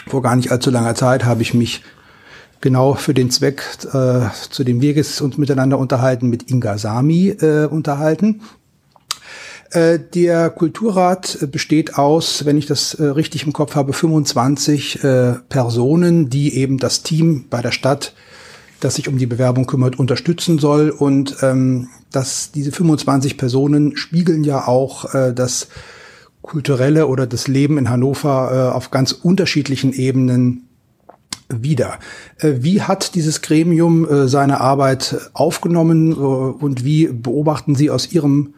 vor 0.07 0.21
gar 0.21 0.35
nicht 0.35 0.51
allzu 0.51 0.71
langer 0.71 0.95
Zeit 0.95 1.25
habe 1.25 1.41
ich 1.41 1.53
mich 1.53 1.83
genau 2.61 2.93
für 2.93 3.13
den 3.13 3.29
Zweck, 3.29 3.63
äh, 3.93 4.27
zu 4.49 4.63
dem 4.63 4.81
wir 4.81 4.95
uns 4.97 5.37
miteinander 5.37 5.77
unterhalten, 5.77 6.29
mit 6.29 6.49
Inga 6.49 6.77
Sami 6.77 7.29
äh, 7.29 7.65
unterhalten. 7.65 8.41
Äh, 9.75 9.99
der 9.99 10.49
Kulturrat 10.51 11.49
besteht 11.51 11.97
aus, 11.97 12.45
wenn 12.45 12.57
ich 12.57 12.65
das 12.65 12.93
äh, 12.93 13.03
richtig 13.03 13.45
im 13.45 13.51
Kopf 13.51 13.75
habe, 13.75 13.91
25 13.91 15.03
äh, 15.03 15.33
Personen, 15.49 16.29
die 16.29 16.55
eben 16.55 16.77
das 16.77 17.03
Team 17.03 17.45
bei 17.49 17.61
der 17.61 17.71
Stadt, 17.71 18.13
das 18.79 18.95
sich 18.95 19.09
um 19.09 19.17
die 19.17 19.25
Bewerbung 19.25 19.65
kümmert, 19.65 19.99
unterstützen 19.99 20.59
soll. 20.59 20.91
Und 20.91 21.37
ähm, 21.41 21.89
dass 22.11 22.51
diese 22.51 22.71
25 22.71 23.37
Personen 23.37 23.97
spiegeln 23.97 24.45
ja 24.45 24.65
auch 24.65 25.13
äh, 25.13 25.33
das 25.33 25.67
kulturelle 26.41 27.07
oder 27.07 27.27
das 27.27 27.49
Leben 27.49 27.77
in 27.77 27.89
Hannover 27.89 28.69
äh, 28.71 28.75
auf 28.75 28.91
ganz 28.91 29.11
unterschiedlichen 29.11 29.91
Ebenen 29.91 30.69
wieder. 31.49 31.99
Äh, 32.37 32.53
wie 32.59 32.81
hat 32.81 33.15
dieses 33.15 33.41
Gremium 33.41 34.07
äh, 34.07 34.27
seine 34.29 34.61
Arbeit 34.61 35.17
aufgenommen 35.33 36.11
äh, 36.11 36.15
und 36.15 36.85
wie 36.85 37.07
beobachten 37.07 37.75
Sie 37.75 37.89
aus 37.89 38.13
Ihrem 38.13 38.53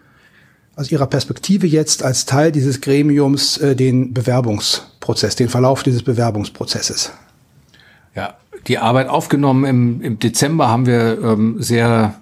aus 0.77 0.91
Ihrer 0.91 1.07
Perspektive 1.07 1.67
jetzt 1.67 2.03
als 2.03 2.25
Teil 2.25 2.51
dieses 2.51 2.79
Gremiums 2.81 3.57
äh, 3.57 3.75
den 3.75 4.13
Bewerbungsprozess, 4.13 5.35
den 5.35 5.49
Verlauf 5.49 5.83
dieses 5.83 6.03
Bewerbungsprozesses? 6.03 7.11
Ja, 8.15 8.35
die 8.67 8.77
Arbeit 8.77 9.09
aufgenommen 9.09 9.65
im, 9.65 10.01
im 10.01 10.19
Dezember 10.19 10.69
haben 10.69 10.85
wir 10.85 11.19
ähm, 11.21 11.55
sehr 11.59 12.15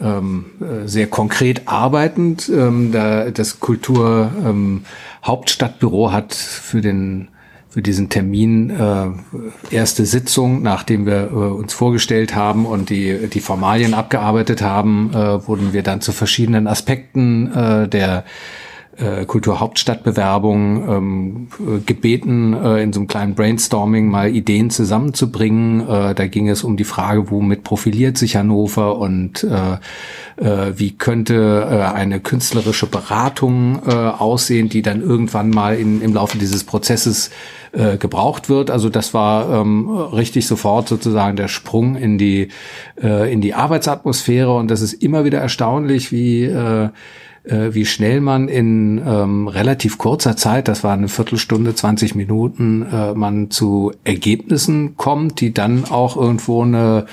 ähm, 0.00 0.46
äh, 0.60 0.86
sehr 0.86 1.08
konkret 1.08 1.62
arbeitend. 1.66 2.48
Ähm, 2.48 2.92
da 2.92 3.30
das 3.30 3.58
Kultur 3.58 4.30
ähm, 4.44 4.84
hat 5.22 6.34
für 6.34 6.80
den 6.80 7.28
für 7.70 7.82
diesen 7.82 8.08
Termin 8.08 8.70
äh, 8.70 9.74
erste 9.74 10.06
Sitzung, 10.06 10.62
nachdem 10.62 11.06
wir 11.06 11.30
äh, 11.30 11.34
uns 11.34 11.74
vorgestellt 11.74 12.34
haben 12.34 12.64
und 12.64 12.90
die 12.90 13.28
die 13.28 13.40
Formalien 13.40 13.94
abgearbeitet 13.94 14.62
haben, 14.62 15.10
äh, 15.12 15.46
wurden 15.46 15.72
wir 15.72 15.82
dann 15.82 16.00
zu 16.00 16.12
verschiedenen 16.12 16.66
Aspekten 16.66 17.52
äh, 17.52 17.88
der 17.88 18.24
äh, 18.98 19.24
Kulturhauptstadtbewerbung 19.24 20.88
ähm, 20.88 21.48
gebeten, 21.86 22.54
äh, 22.54 22.82
in 22.82 22.92
so 22.92 23.00
einem 23.00 23.06
kleinen 23.06 23.34
Brainstorming 23.34 24.08
mal 24.08 24.34
Ideen 24.34 24.70
zusammenzubringen. 24.70 25.80
Äh, 25.88 26.14
da 26.14 26.26
ging 26.26 26.48
es 26.48 26.64
um 26.64 26.76
die 26.76 26.84
Frage, 26.84 27.30
womit 27.30 27.64
profiliert 27.64 28.18
sich 28.18 28.36
Hannover 28.36 28.98
und 28.98 29.44
äh, 29.44 29.78
äh, 30.44 30.72
wie 30.76 30.92
könnte 30.92 31.68
äh, 31.70 31.94
eine 31.94 32.20
künstlerische 32.20 32.86
Beratung 32.86 33.80
äh, 33.86 33.92
aussehen, 33.92 34.68
die 34.68 34.82
dann 34.82 35.00
irgendwann 35.00 35.50
mal 35.50 35.76
in, 35.76 36.02
im 36.02 36.14
Laufe 36.14 36.38
dieses 36.38 36.64
Prozesses 36.64 37.30
äh, 37.72 37.98
gebraucht 37.98 38.48
wird. 38.48 38.70
Also 38.70 38.88
das 38.88 39.14
war 39.14 39.60
ähm, 39.60 39.88
richtig 39.88 40.46
sofort 40.46 40.88
sozusagen 40.88 41.36
der 41.36 41.48
Sprung 41.48 41.96
in 41.96 42.18
die 42.18 42.48
äh, 43.02 43.32
in 43.32 43.40
die 43.40 43.54
Arbeitsatmosphäre 43.54 44.54
und 44.54 44.70
das 44.70 44.80
ist 44.80 44.94
immer 44.94 45.24
wieder 45.24 45.38
erstaunlich, 45.38 46.10
wie 46.10 46.44
äh, 46.44 46.88
äh, 47.48 47.74
wie 47.74 47.86
schnell 47.86 48.20
man 48.20 48.48
in 48.48 49.00
ähm, 49.04 49.48
relativ 49.48 49.98
kurzer 49.98 50.36
Zeit, 50.36 50.68
das 50.68 50.84
war 50.84 50.92
eine 50.92 51.08
Viertelstunde, 51.08 51.74
20 51.74 52.14
Minuten, 52.14 52.82
äh, 52.82 53.14
man 53.14 53.50
zu 53.50 53.92
Ergebnissen 54.04 54.96
kommt, 54.96 55.40
die 55.40 55.52
dann 55.54 55.84
auch 55.86 56.16
irgendwo 56.16 56.62
eine 56.62 57.06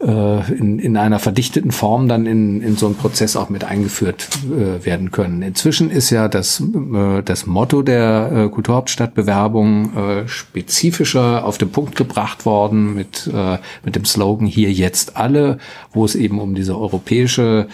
äh, 0.00 0.52
in, 0.52 0.78
in 0.78 0.96
einer 0.96 1.18
verdichteten 1.18 1.72
Form 1.72 2.08
dann 2.08 2.26
in, 2.26 2.62
in 2.62 2.76
so 2.76 2.86
einen 2.86 2.94
Prozess 2.94 3.36
auch 3.36 3.50
mit 3.50 3.64
eingeführt 3.64 4.28
äh, 4.46 4.84
werden 4.84 5.10
können. 5.10 5.42
Inzwischen 5.42 5.90
ist 5.90 6.10
ja 6.10 6.28
das, 6.28 6.60
äh, 6.60 7.22
das 7.22 7.46
Motto 7.46 7.82
der 7.82 8.32
äh, 8.32 8.48
Kulturhauptstadtbewerbung 8.48 9.96
äh, 9.96 10.28
spezifischer 10.28 11.44
auf 11.44 11.58
den 11.58 11.70
Punkt 11.70 11.96
gebracht 11.96 12.46
worden 12.46 12.94
mit, 12.94 13.30
äh, 13.32 13.58
mit 13.84 13.96
dem 13.96 14.04
Slogan 14.04 14.46
Hier 14.46 14.72
jetzt 14.72 15.16
alle, 15.16 15.58
wo 15.92 16.04
es 16.04 16.14
eben 16.14 16.40
um 16.40 16.54
diese 16.54 16.78
europäische 16.78 17.68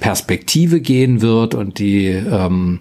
Perspektive 0.00 0.80
gehen 0.80 1.20
wird 1.20 1.54
und 1.54 1.78
die 1.78 2.06
ähm, 2.06 2.78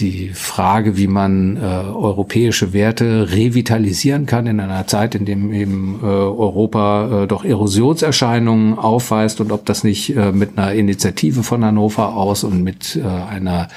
die 0.00 0.30
Frage, 0.30 0.96
wie 0.96 1.06
man 1.06 1.56
äh, 1.56 1.60
europäische 1.60 2.72
Werte 2.72 3.30
revitalisieren 3.30 4.26
kann 4.26 4.46
in 4.46 4.58
einer 4.58 4.86
Zeit, 4.86 5.14
in 5.14 5.24
dem 5.24 5.52
eben 5.52 6.00
äh, 6.02 6.06
Europa 6.06 7.22
äh, 7.22 7.26
doch 7.26 7.44
Erosionserscheinungen 7.44 8.76
aufweist 8.76 9.40
und 9.40 9.52
ob 9.52 9.64
das 9.66 9.84
nicht 9.84 10.16
äh, 10.16 10.32
mit 10.32 10.58
einer 10.58 10.72
Initiative 10.72 11.44
von 11.44 11.64
Hannover 11.64 12.16
aus 12.16 12.42
und 12.42 12.62
mit 12.62 12.96
äh, 12.96 13.02
einer 13.02 13.68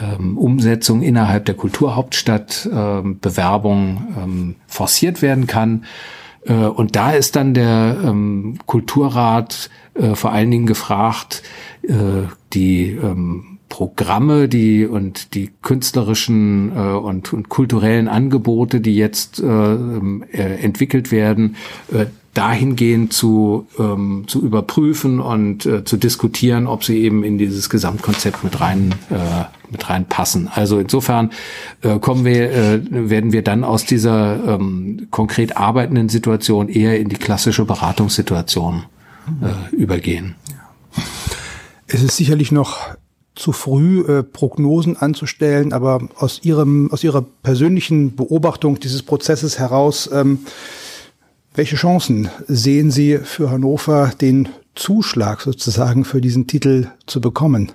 ähm, 0.00 0.38
Umsetzung 0.38 1.02
innerhalb 1.02 1.44
der 1.44 1.54
Kulturhauptstadt 1.54 2.66
äh, 2.66 3.02
Bewerbung 3.02 4.14
ähm, 4.22 4.54
forciert 4.66 5.20
werden 5.20 5.46
kann. 5.46 5.84
Äh, 6.46 6.54
und 6.54 6.96
da 6.96 7.12
ist 7.12 7.36
dann 7.36 7.52
der 7.52 7.98
ähm, 8.02 8.58
Kulturrat 8.64 9.68
äh, 9.94 10.14
vor 10.14 10.32
allen 10.32 10.50
Dingen 10.50 10.66
gefragt, 10.66 11.42
äh, 11.82 11.92
die 12.54 12.92
ähm, 12.92 13.53
Programme, 13.74 14.48
die 14.48 14.86
und 14.86 15.34
die 15.34 15.50
künstlerischen 15.60 16.70
äh, 16.76 16.92
und, 16.92 17.32
und 17.32 17.48
kulturellen 17.48 18.06
Angebote, 18.06 18.80
die 18.80 18.94
jetzt 18.94 19.42
äh, 19.42 19.46
äh, 19.46 20.62
entwickelt 20.62 21.10
werden, 21.10 21.56
äh, 21.92 22.06
dahingehend 22.34 23.12
zu, 23.12 23.66
ähm, 23.76 24.26
zu 24.28 24.40
überprüfen 24.42 25.18
und 25.18 25.66
äh, 25.66 25.82
zu 25.82 25.96
diskutieren, 25.96 26.68
ob 26.68 26.84
sie 26.84 26.98
eben 26.98 27.24
in 27.24 27.36
dieses 27.36 27.68
Gesamtkonzept 27.68 28.44
mit 28.44 28.60
rein 28.60 28.94
äh, 29.10 29.46
mit 29.68 29.90
reinpassen. 29.90 30.48
Also 30.54 30.78
insofern 30.78 31.32
äh, 31.82 31.98
kommen 31.98 32.24
wir, 32.24 32.52
äh, 32.52 32.80
werden 33.10 33.32
wir 33.32 33.42
dann 33.42 33.64
aus 33.64 33.84
dieser 33.84 34.54
ähm, 34.54 35.08
konkret 35.10 35.56
arbeitenden 35.56 36.08
Situation 36.08 36.68
eher 36.68 37.00
in 37.00 37.08
die 37.08 37.16
klassische 37.16 37.64
Beratungssituation 37.64 38.84
äh, 39.42 39.74
übergehen. 39.74 40.36
Es 41.88 42.04
ist 42.04 42.16
sicherlich 42.16 42.52
noch 42.52 42.94
zu 43.34 43.52
früh 43.52 44.00
äh, 44.02 44.22
Prognosen 44.22 44.96
anzustellen, 44.96 45.72
aber 45.72 46.08
aus 46.16 46.40
ihrem 46.42 46.90
aus 46.92 47.02
ihrer 47.02 47.22
persönlichen 47.42 48.14
Beobachtung 48.14 48.78
dieses 48.78 49.02
Prozesses 49.02 49.58
heraus, 49.58 50.08
ähm, 50.12 50.40
welche 51.54 51.76
Chancen 51.76 52.28
sehen 52.48 52.90
Sie 52.90 53.18
für 53.18 53.50
Hannover, 53.50 54.12
den 54.20 54.48
Zuschlag 54.74 55.40
sozusagen 55.40 56.04
für 56.04 56.20
diesen 56.20 56.46
Titel 56.46 56.88
zu 57.06 57.20
bekommen? 57.20 57.72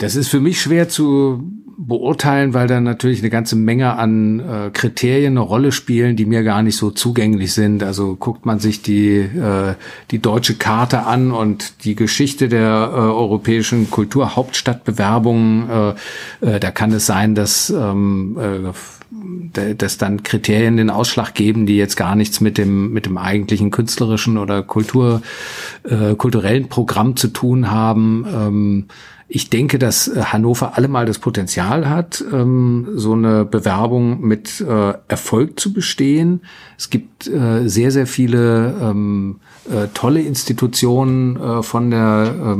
Das 0.00 0.16
ist 0.16 0.28
für 0.28 0.40
mich 0.40 0.62
schwer 0.62 0.88
zu 0.88 1.44
beurteilen, 1.76 2.54
weil 2.54 2.66
da 2.66 2.80
natürlich 2.80 3.20
eine 3.20 3.28
ganze 3.28 3.54
Menge 3.54 3.96
an 3.96 4.40
äh, 4.40 4.70
Kriterien 4.70 5.34
eine 5.34 5.40
Rolle 5.40 5.72
spielen, 5.72 6.16
die 6.16 6.24
mir 6.24 6.42
gar 6.42 6.62
nicht 6.62 6.76
so 6.76 6.90
zugänglich 6.90 7.52
sind. 7.52 7.82
Also 7.82 8.16
guckt 8.16 8.46
man 8.46 8.60
sich 8.60 8.80
die, 8.80 9.16
äh, 9.16 9.74
die 10.10 10.18
deutsche 10.18 10.54
Karte 10.54 11.04
an 11.04 11.32
und 11.32 11.84
die 11.84 11.96
Geschichte 11.96 12.48
der 12.48 12.90
äh, 12.92 12.96
europäischen 12.96 13.90
Kulturhauptstadtbewerbung, 13.90 15.68
äh, 15.68 15.90
äh, 16.46 16.60
da 16.60 16.70
kann 16.70 16.92
es 16.92 17.04
sein, 17.04 17.34
dass 17.34 17.68
ähm, 17.68 18.38
äh, 18.38 18.72
dass 19.76 19.98
dann 19.98 20.22
Kriterien 20.22 20.76
den 20.76 20.88
Ausschlag 20.88 21.34
geben, 21.34 21.66
die 21.66 21.76
jetzt 21.76 21.96
gar 21.96 22.14
nichts 22.14 22.40
mit 22.40 22.56
dem 22.56 22.92
mit 22.92 23.06
dem 23.06 23.18
eigentlichen 23.18 23.70
künstlerischen 23.70 24.38
oder 24.38 24.62
Kultur 24.62 25.20
äh, 25.82 26.14
kulturellen 26.14 26.68
Programm 26.68 27.16
zu 27.16 27.28
tun 27.28 27.70
haben. 27.70 28.24
Ähm, 28.32 28.84
ich 29.32 29.48
denke, 29.48 29.78
dass 29.78 30.08
äh, 30.08 30.24
Hannover 30.24 30.76
allemal 30.76 31.06
das 31.06 31.20
Potenzial 31.20 31.88
hat, 31.88 32.24
ähm, 32.32 32.88
so 32.94 33.12
eine 33.12 33.44
Bewerbung 33.44 34.20
mit 34.20 34.60
äh, 34.60 34.94
Erfolg 35.06 35.60
zu 35.60 35.72
bestehen. 35.72 36.40
Es 36.76 36.90
gibt 36.90 37.28
äh, 37.28 37.68
sehr, 37.68 37.92
sehr 37.92 38.08
viele 38.08 38.74
ähm, 38.82 39.38
tolle 39.94 40.20
Institutionen 40.20 41.62
von 41.62 41.92
der 41.92 42.56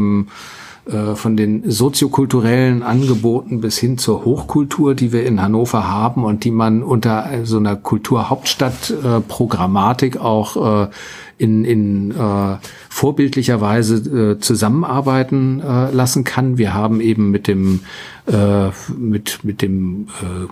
von 1.14 1.36
den 1.36 1.70
soziokulturellen 1.70 2.82
Angeboten 2.82 3.60
bis 3.60 3.76
hin 3.78 3.98
zur 3.98 4.24
Hochkultur, 4.24 4.94
die 4.94 5.12
wir 5.12 5.26
in 5.26 5.42
Hannover 5.42 5.86
haben 5.88 6.24
und 6.24 6.44
die 6.44 6.50
man 6.50 6.82
unter 6.82 7.28
so 7.44 7.58
einer 7.58 7.76
Kulturhauptstadt-Programmatik 7.76 10.16
auch 10.18 10.88
in, 11.40 11.64
in 11.64 12.10
äh, 12.10 12.58
vorbildlicher 12.88 13.60
Weise 13.60 14.32
äh, 14.32 14.38
zusammenarbeiten 14.38 15.60
äh, 15.60 15.90
lassen 15.90 16.24
kann. 16.24 16.58
Wir 16.58 16.74
haben 16.74 17.00
eben 17.00 17.30
mit 17.30 17.48
dem 17.48 17.80
äh, 18.26 18.68
mit 18.96 19.40
mit 19.42 19.62
dem 19.62 20.08
äh, 20.22 20.46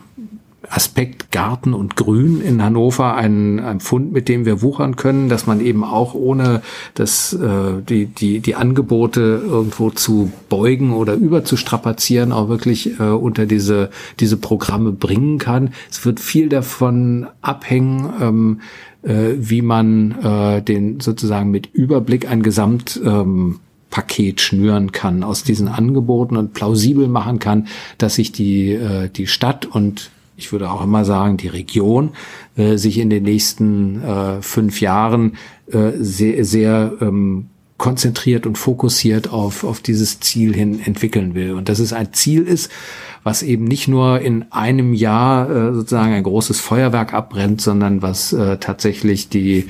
Aspekt 0.70 1.32
Garten 1.32 1.72
und 1.72 1.96
Grün 1.96 2.40
in 2.40 2.62
Hannover 2.62 3.14
ein, 3.14 3.58
ein 3.60 3.80
Fund, 3.80 4.12
mit 4.12 4.28
dem 4.28 4.44
wir 4.44 4.60
wuchern 4.60 4.96
können, 4.96 5.28
dass 5.28 5.46
man 5.46 5.60
eben 5.60 5.82
auch 5.82 6.14
ohne 6.14 6.62
das, 6.94 7.32
äh, 7.32 7.80
die, 7.88 8.06
die, 8.06 8.40
die 8.40 8.54
Angebote 8.54 9.42
irgendwo 9.44 9.90
zu 9.90 10.30
beugen 10.48 10.92
oder 10.92 11.14
überzustrapazieren, 11.14 12.32
auch 12.32 12.48
wirklich 12.48 12.98
äh, 13.00 13.04
unter 13.04 13.46
diese, 13.46 13.90
diese 14.20 14.36
Programme 14.36 14.92
bringen 14.92 15.38
kann. 15.38 15.70
Es 15.90 16.04
wird 16.04 16.20
viel 16.20 16.48
davon 16.48 17.28
abhängen, 17.40 18.12
ähm, 18.20 18.60
äh, 19.02 19.34
wie 19.36 19.62
man 19.62 20.12
äh, 20.22 20.62
den 20.62 21.00
sozusagen 21.00 21.50
mit 21.50 21.66
Überblick 21.72 22.28
ein 22.28 22.42
Gesamt 22.42 23.00
ähm, 23.04 23.60
schnüren 24.36 24.92
kann 24.92 25.24
aus 25.24 25.42
diesen 25.42 25.66
Angeboten 25.66 26.36
und 26.36 26.52
plausibel 26.52 27.08
machen 27.08 27.38
kann, 27.38 27.66
dass 27.96 28.14
sich 28.14 28.30
die, 28.32 28.72
äh, 28.72 29.08
die 29.08 29.26
Stadt 29.26 29.66
und 29.66 30.10
ich 30.36 30.52
würde 30.52 30.70
auch 30.70 30.84
immer 30.84 31.04
sagen, 31.04 31.36
die 31.36 31.48
Region 31.48 32.10
äh, 32.56 32.76
sich 32.76 32.98
in 32.98 33.10
den 33.10 33.24
nächsten 33.24 34.02
äh, 34.02 34.40
fünf 34.40 34.80
Jahren 34.80 35.32
äh, 35.72 35.92
sehr, 35.98 36.44
sehr 36.44 36.92
ähm, 37.00 37.46
konzentriert 37.78 38.44
und 38.44 38.58
fokussiert 38.58 39.32
auf, 39.32 39.62
auf 39.64 39.80
dieses 39.80 40.18
Ziel 40.20 40.54
hin 40.54 40.80
entwickeln 40.84 41.34
will. 41.34 41.52
Und 41.52 41.68
dass 41.68 41.78
es 41.78 41.92
ein 41.92 42.12
Ziel 42.12 42.42
ist, 42.42 42.70
was 43.22 43.42
eben 43.42 43.64
nicht 43.64 43.88
nur 43.88 44.20
in 44.20 44.50
einem 44.50 44.94
Jahr 44.94 45.48
äh, 45.48 45.74
sozusagen 45.74 46.12
ein 46.12 46.24
großes 46.24 46.60
Feuerwerk 46.60 47.14
abbrennt, 47.14 47.60
sondern 47.60 48.02
was 48.02 48.32
äh, 48.32 48.58
tatsächlich 48.58 49.28
die 49.28 49.68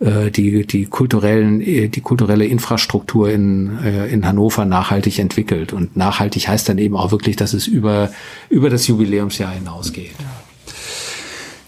äh, 0.00 0.30
die 0.30 0.66
die 0.66 0.86
kulturellen 0.86 1.60
die 1.60 2.00
kulturelle 2.00 2.46
Infrastruktur 2.46 3.30
in 3.30 3.78
äh, 3.84 4.06
in 4.08 4.26
Hannover 4.26 4.64
nachhaltig 4.64 5.18
entwickelt 5.18 5.72
und 5.72 5.96
nachhaltig 5.96 6.48
heißt 6.48 6.68
dann 6.68 6.78
eben 6.78 6.96
auch 6.96 7.12
wirklich, 7.12 7.36
dass 7.36 7.52
es 7.52 7.66
über 7.66 8.10
über 8.48 8.68
das 8.68 8.86
Jubiläumsjahr 8.86 9.52
hinausgeht. 9.52 10.14
Ja 10.18 10.43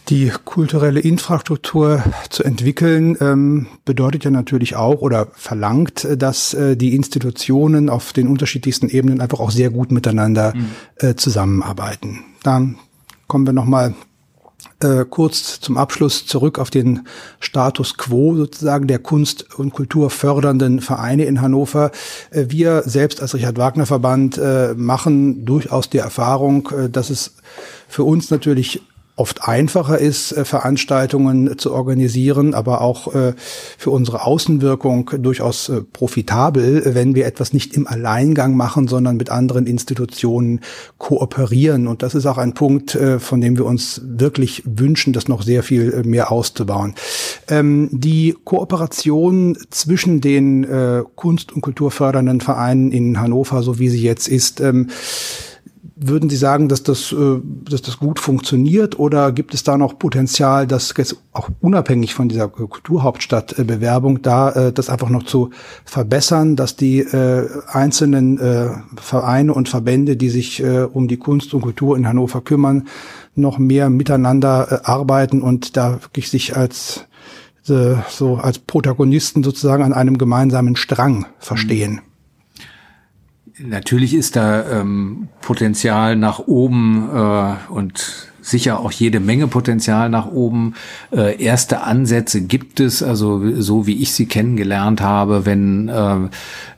die 0.08 0.32
kulturelle 0.44 1.00
Infrastruktur 1.00 2.02
zu 2.30 2.44
entwickeln, 2.44 3.16
ähm, 3.20 3.66
bedeutet 3.84 4.24
ja 4.24 4.30
natürlich 4.30 4.76
auch 4.76 5.00
oder 5.00 5.28
verlangt, 5.34 6.04
äh, 6.04 6.16
dass 6.16 6.54
äh, 6.54 6.76
die 6.76 6.94
Institutionen 6.94 7.88
auf 7.88 8.12
den 8.12 8.28
unterschiedlichsten 8.28 8.88
Ebenen 8.88 9.20
einfach 9.20 9.40
auch 9.40 9.50
sehr 9.50 9.70
gut 9.70 9.90
miteinander 9.90 10.54
mhm. 10.54 10.68
äh, 10.96 11.14
zusammenarbeiten. 11.16 12.24
Dann 12.42 12.76
kommen 13.26 13.46
wir 13.46 13.52
nochmal 13.52 13.94
äh, 14.80 15.04
kurz 15.08 15.60
zum 15.60 15.78
Abschluss 15.78 16.26
zurück 16.26 16.58
auf 16.58 16.70
den 16.70 17.06
Status 17.40 17.96
quo 17.96 18.36
sozusagen 18.36 18.86
der 18.86 18.98
Kunst- 18.98 19.58
und 19.58 19.72
Kulturfördernden 19.72 20.80
Vereine 20.80 21.24
in 21.24 21.40
Hannover. 21.40 21.90
Äh, 22.30 22.46
wir 22.48 22.82
selbst 22.82 23.22
als 23.22 23.34
Richard 23.34 23.58
Wagner 23.58 23.86
Verband 23.86 24.38
äh, 24.38 24.74
machen 24.76 25.44
durchaus 25.46 25.88
die 25.88 25.98
Erfahrung, 25.98 26.68
äh, 26.70 26.90
dass 26.90 27.10
es 27.10 27.36
für 27.88 28.04
uns 28.04 28.30
natürlich 28.30 28.82
oft 29.16 29.48
einfacher 29.48 29.98
ist, 29.98 30.32
äh, 30.32 30.44
Veranstaltungen 30.44 31.58
zu 31.58 31.72
organisieren, 31.72 32.52
aber 32.52 32.82
auch 32.82 33.14
äh, 33.14 33.32
für 33.78 33.90
unsere 33.90 34.24
Außenwirkung 34.24 35.10
durchaus 35.18 35.70
äh, 35.70 35.80
profitabel, 35.80 36.94
wenn 36.94 37.14
wir 37.14 37.26
etwas 37.26 37.54
nicht 37.54 37.74
im 37.74 37.86
Alleingang 37.86 38.56
machen, 38.56 38.88
sondern 38.88 39.16
mit 39.16 39.30
anderen 39.30 39.66
Institutionen 39.66 40.60
kooperieren. 40.98 41.88
Und 41.88 42.02
das 42.02 42.14
ist 42.14 42.26
auch 42.26 42.38
ein 42.38 42.52
Punkt, 42.54 42.98
von 43.18 43.40
dem 43.40 43.56
wir 43.56 43.64
uns 43.64 44.02
wirklich 44.04 44.62
wünschen, 44.66 45.12
das 45.12 45.28
noch 45.28 45.42
sehr 45.42 45.62
viel 45.62 46.02
mehr 46.04 46.30
auszubauen. 46.30 46.94
Ähm, 47.48 47.88
die 47.92 48.36
Kooperation 48.44 49.56
zwischen 49.70 50.20
den 50.20 50.66
Kunst- 51.14 51.52
und 51.52 51.62
Kulturfördernden 51.62 52.40
Vereinen 52.40 52.92
in 52.92 53.20
Hannover, 53.20 53.62
so 53.62 53.78
wie 53.78 53.88
sie 53.88 54.02
jetzt 54.02 54.28
ist, 54.28 54.60
ähm, 54.60 54.88
würden 55.96 56.28
Sie 56.28 56.36
sagen, 56.36 56.68
dass 56.68 56.82
das, 56.82 57.10
äh, 57.12 57.40
dass 57.42 57.80
das 57.80 57.98
gut 57.98 58.20
funktioniert 58.20 58.98
oder 58.98 59.32
gibt 59.32 59.54
es 59.54 59.64
da 59.64 59.78
noch 59.78 59.98
Potenzial, 59.98 60.66
dass 60.66 60.92
jetzt 60.96 61.16
auch 61.32 61.48
unabhängig 61.60 62.14
von 62.14 62.28
dieser 62.28 62.48
Kulturhauptstadtbewerbung 62.48 64.20
da 64.20 64.50
äh, 64.50 64.72
das 64.72 64.90
einfach 64.90 65.08
noch 65.08 65.22
zu 65.22 65.50
verbessern, 65.86 66.54
dass 66.54 66.76
die 66.76 66.98
äh, 67.00 67.48
einzelnen 67.66 68.38
äh, 68.38 68.68
Vereine 68.96 69.54
und 69.54 69.70
Verbände, 69.70 70.18
die 70.18 70.28
sich 70.28 70.62
äh, 70.62 70.82
um 70.82 71.08
die 71.08 71.16
Kunst 71.16 71.54
und 71.54 71.62
Kultur 71.62 71.96
in 71.96 72.06
Hannover 72.06 72.42
kümmern, 72.42 72.88
noch 73.34 73.58
mehr 73.58 73.88
miteinander 73.88 74.68
äh, 74.70 74.78
arbeiten 74.84 75.40
und 75.40 75.78
da 75.78 76.02
wirklich 76.02 76.28
sich 76.28 76.56
als 76.56 77.06
äh, 77.68 77.94
so 78.10 78.36
als 78.36 78.58
Protagonisten 78.58 79.42
sozusagen 79.42 79.82
an 79.82 79.94
einem 79.94 80.18
gemeinsamen 80.18 80.76
Strang 80.76 81.24
verstehen. 81.38 81.92
Mhm. 81.92 82.15
Natürlich 83.58 84.12
ist 84.14 84.36
da 84.36 84.80
ähm, 84.80 85.28
Potenzial 85.40 86.16
nach 86.16 86.40
oben 86.40 87.08
äh, 87.10 87.54
und 87.70 88.32
sicher 88.46 88.78
auch 88.80 88.92
jede 88.92 89.18
Menge 89.18 89.48
Potenzial 89.48 90.08
nach 90.08 90.26
oben. 90.26 90.74
Äh, 91.10 91.42
erste 91.42 91.82
Ansätze 91.82 92.42
gibt 92.42 92.78
es, 92.78 93.02
also 93.02 93.60
so 93.60 93.86
wie 93.86 94.00
ich 94.00 94.12
sie 94.12 94.26
kennengelernt 94.26 95.00
habe, 95.00 95.44
wenn 95.46 95.88
äh, 95.88 96.16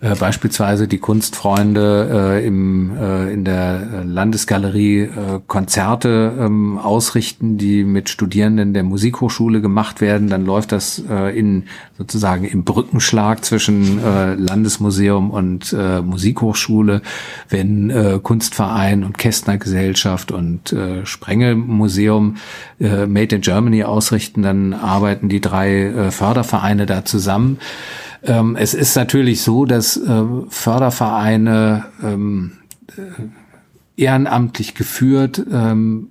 äh, 0.01 0.15
beispielsweise 0.19 0.89
die 0.89 0.99
Kunstfreunde 0.99 2.39
äh, 2.41 2.47
im, 2.47 2.97
äh, 2.97 3.33
in 3.33 3.45
der 3.45 4.05
Landesgalerie 4.05 5.03
äh, 5.03 5.11
Konzerte 5.47 6.33
ähm, 6.41 6.79
ausrichten, 6.79 7.59
die 7.59 7.85
mit 7.85 8.09
Studierenden 8.09 8.73
der 8.73 8.83
Musikhochschule 8.83 9.61
gemacht 9.61 10.01
werden, 10.01 10.29
dann 10.29 10.47
läuft 10.47 10.73
das 10.73 11.03
äh, 11.11 11.39
in 11.39 11.65
sozusagen 11.99 12.45
im 12.45 12.65
Brückenschlag 12.65 13.45
zwischen 13.45 14.03
äh, 14.03 14.35
Landesmuseum 14.35 15.31
und 15.31 15.75
äh, 15.79 16.01
Musikhochschule, 16.01 17.03
wenn 17.51 17.91
äh, 17.91 18.21
Kunstverein 18.23 19.05
und 19.05 19.19
Kästnergesellschaft 19.19 20.33
und 20.33 20.73
äh, 20.73 21.05
Sprengel 21.05 21.58
Museum 21.67 22.37
äh, 22.81 23.07
Made 23.07 23.37
in 23.37 23.43
Germany 23.43 23.85
ausrichten, 23.85 24.43
dann 24.43 24.73
arbeiten 24.75 25.29
die 25.29 25.41
drei 25.41 25.85
äh, 25.85 26.11
Fördervereine 26.11 26.87
da 26.87 27.05
zusammen. 27.05 27.59
Ähm, 28.23 28.57
es 28.57 28.75
ist 28.75 28.97
natürlich 28.97 29.43
so, 29.43 29.65
dass 29.65 29.97
äh, 29.97 30.23
Fördervereine 30.49 31.87
ähm, 32.03 32.53
äh, 32.97 34.03
ehrenamtlich 34.03 34.75
geführt 34.75 35.43
ähm, 35.53 36.09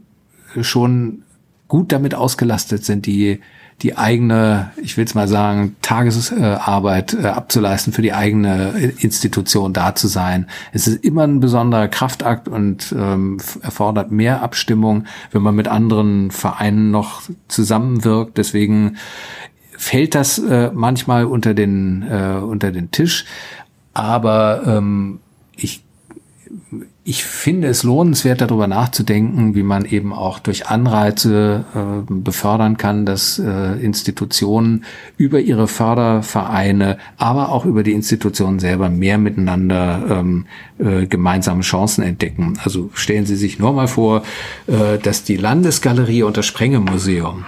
schon 0.62 1.24
gut 1.68 1.92
damit 1.92 2.16
ausgelastet 2.16 2.86
sind, 2.86 3.06
die 3.06 3.42
die 3.84 3.96
eigene, 3.96 4.72
ich 4.82 4.98
will 4.98 5.06
es 5.06 5.14
mal 5.14 5.28
sagen, 5.28 5.76
Tagesarbeit 5.84 7.14
äh, 7.14 7.28
abzuleisten, 7.28 7.94
für 7.94 8.02
die 8.02 8.14
eigene 8.14 8.94
Institution 9.00 9.72
da 9.72 9.94
zu 9.94 10.08
sein. 10.08 10.48
Es 10.74 10.88
ist 10.88 11.04
immer 11.04 11.24
ein 11.24 11.40
besonderer 11.40 11.88
Kraftakt 11.88 12.48
und 12.48 12.94
ähm, 12.98 13.38
erfordert 13.62 14.12
mehr 14.12 14.42
Abstimmung, 14.42 15.06
wenn 15.32 15.44
man 15.44 15.56
mit 15.56 15.68
anderen 15.68 16.32
Vereinen 16.32 16.90
noch 16.90 17.22
zusammenwirkt. 17.50 18.38
Deswegen 18.38 18.98
fällt 19.78 20.16
das 20.16 20.40
äh, 20.40 20.72
manchmal 20.74 21.26
unter 21.26 21.54
den 21.54 22.02
äh, 22.10 22.40
unter 22.40 22.72
den 22.72 22.90
Tisch, 22.90 23.26
aber 23.94 24.64
ähm, 24.66 25.20
ich 25.56 25.84
ich 27.04 27.24
finde 27.24 27.68
es 27.68 27.84
lohnenswert, 27.84 28.42
darüber 28.42 28.68
nachzudenken, 28.68 29.56
wie 29.56 29.64
man 29.64 29.86
eben 29.86 30.12
auch 30.12 30.40
durch 30.40 30.68
Anreize 30.68 31.64
äh, 31.74 32.12
befördern 32.12 32.78
kann, 32.78 33.06
dass 33.06 33.40
äh, 33.40 33.74
Institutionen 33.80 34.84
über 35.18 35.40
ihre 35.40 35.68
Fördervereine, 35.68 36.98
aber 37.18 37.50
auch 37.50 37.66
über 37.66 37.84
die 37.84 37.94
Institutionen 37.94 38.60
selber 38.60 38.90
mehr 38.90 39.18
miteinander 39.18 40.04
ähm, 40.10 40.46
äh, 40.80 41.06
gemeinsame 41.06 41.62
Chancen 41.62 42.04
entdecken. 42.04 42.60
Also 42.64 42.90
stellen 42.94 43.26
Sie 43.26 43.38
sich 43.38 43.58
nur 43.58 43.74
mal 43.74 43.88
vor, 43.88 44.24
äh, 44.68 44.98
dass 45.02 45.24
die 45.24 45.38
Landesgalerie 45.38 46.24
und 46.24 46.36
das 46.36 46.46
Sprenge 46.46 46.80
Museum 46.80 47.46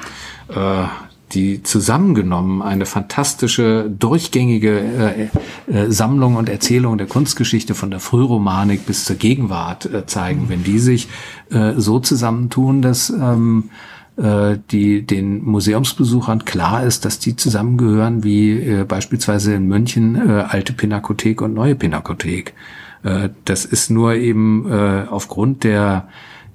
äh, 0.50 0.86
die 1.32 1.64
zusammengenommen 1.64 2.62
eine 2.62 2.86
fantastische, 2.86 3.90
durchgängige 3.90 4.80
äh, 4.80 5.24
äh, 5.72 5.92
Sammlung 5.92 6.36
und 6.36 6.50
Erzählung 6.50 6.98
der 6.98 7.08
Kunstgeschichte 7.08 7.76
von 7.76 7.92
der 7.92 8.00
Frühromanik 8.00 8.86
bis 8.86 9.06
zur 9.06 9.16
Gegenwart 9.16 9.86
äh, 9.86 10.06
zeigen. 10.06 10.50
Wenn 10.50 10.64
die 10.64 10.80
sich 10.80 11.08
äh, 11.52 11.74
so 11.78 12.00
zusammentun, 12.00 12.82
dass 12.82 13.10
ähm, 13.10 13.70
äh, 14.18 14.58
die 14.72 15.06
den 15.06 15.44
Museumsbesuchern 15.46 16.46
klar 16.46 16.84
ist, 16.84 17.06
dass 17.06 17.20
die 17.20 17.36
zusammengehören 17.36 18.24
wie 18.24 18.52
äh, 18.52 18.84
beispielsweise 18.84 19.54
in 19.54 19.68
München 19.68 20.16
äh, 20.16 20.44
alte 20.48 20.74
Pinakothek 20.74 21.42
und 21.42 21.54
neue 21.54 21.76
Pinakothek. 21.76 22.54
Äh, 23.04 23.30
das 23.46 23.66
ist 23.66 23.90
nur 23.90 24.16
eben 24.16 24.70
äh, 24.70 25.06
aufgrund 25.10 25.64
der 25.64 26.10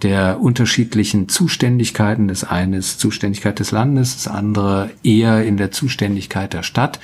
der 0.04 0.40
unterschiedlichen 0.40 1.28
Zuständigkeiten. 1.28 2.28
Das 2.28 2.44
eine 2.44 2.76
ist 2.76 3.00
Zuständigkeit 3.00 3.58
des 3.58 3.72
Landes, 3.72 4.14
das 4.22 4.28
andere 4.28 4.90
eher 5.02 5.44
in 5.44 5.56
der 5.56 5.72
Zuständigkeit 5.72 6.52
der 6.52 6.62
Stadt 6.62 7.00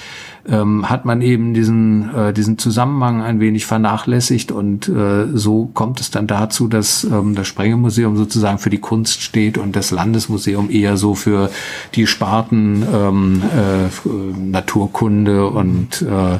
ähm, 0.49 0.89
hat 0.89 1.05
man 1.05 1.23
eben 1.23 1.55
diesen, 1.55 2.15
äh, 2.15 2.33
diesen 2.33 2.59
Zusammenhang 2.59 3.23
ein 3.23 3.41
wenig 3.41 3.67
vernachlässigt 3.67 4.53
und 4.53 4.89
äh, 4.89 5.27
so 5.35 5.67
kommt 5.67 6.01
es 6.01 6.11
dann 6.11 6.27
dazu, 6.27 6.69
dass 6.69 7.05
ähm, 7.05 7.35
das 7.35 7.47
Sprengemuseum 7.47 8.17
sozusagen 8.17 8.59
für 8.59 8.71
die 8.71 8.79
Kunst 8.79 9.23
steht 9.23 9.59
und 9.59 9.77
das 9.77 9.91
Landesmuseum 9.91 10.71
eher 10.71 10.97
so 10.97 11.15
für 11.15 11.51
die 11.95 12.07
Sparten 12.07 12.85
ähm, 12.93 13.43
äh, 13.43 14.39
Naturkunde 14.39 15.47
und, 15.47 16.03
äh, 16.03 16.39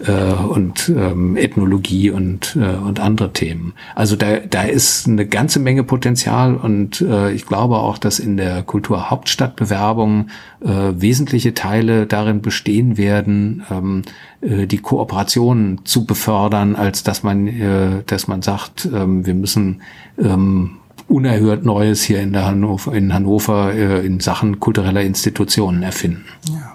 äh, 0.00 0.12
und 0.12 0.88
ähm, 0.88 1.36
Ethnologie 1.36 2.10
und, 2.10 2.56
äh, 2.56 2.76
und 2.76 3.00
andere 3.00 3.32
Themen. 3.32 3.74
Also 3.94 4.16
da, 4.16 4.38
da 4.38 4.62
ist 4.62 5.06
eine 5.06 5.26
ganze 5.26 5.60
Menge 5.60 5.84
Potenzial 5.84 6.56
und 6.56 7.00
äh, 7.00 7.32
ich 7.32 7.46
glaube 7.46 7.76
auch, 7.76 7.98
dass 7.98 8.18
in 8.18 8.36
der 8.36 8.62
Kulturhauptstadtbewerbung 8.62 10.28
äh, 10.60 10.68
wesentliche 10.96 11.54
Teile 11.54 12.06
darin 12.06 12.42
bestehen 12.42 12.96
werden, 12.96 13.64
ähm, 13.70 14.02
äh, 14.40 14.66
die 14.66 14.78
Kooperation 14.78 15.80
zu 15.84 16.04
befördern, 16.04 16.76
als 16.76 17.02
dass 17.02 17.22
man, 17.22 17.46
äh, 17.46 18.02
dass 18.06 18.28
man 18.28 18.42
sagt, 18.42 18.88
ähm, 18.92 19.26
wir 19.26 19.34
müssen 19.34 19.82
ähm, 20.18 20.78
unerhört 21.08 21.64
Neues 21.64 22.02
hier 22.02 22.20
in, 22.20 22.32
der 22.32 22.46
Hannover, 22.46 22.94
in 22.94 23.12
Hannover 23.12 23.74
äh, 23.74 24.06
in 24.06 24.20
Sachen 24.20 24.60
kultureller 24.60 25.02
Institutionen 25.02 25.82
erfinden. 25.82 26.24
Ja. 26.48 26.72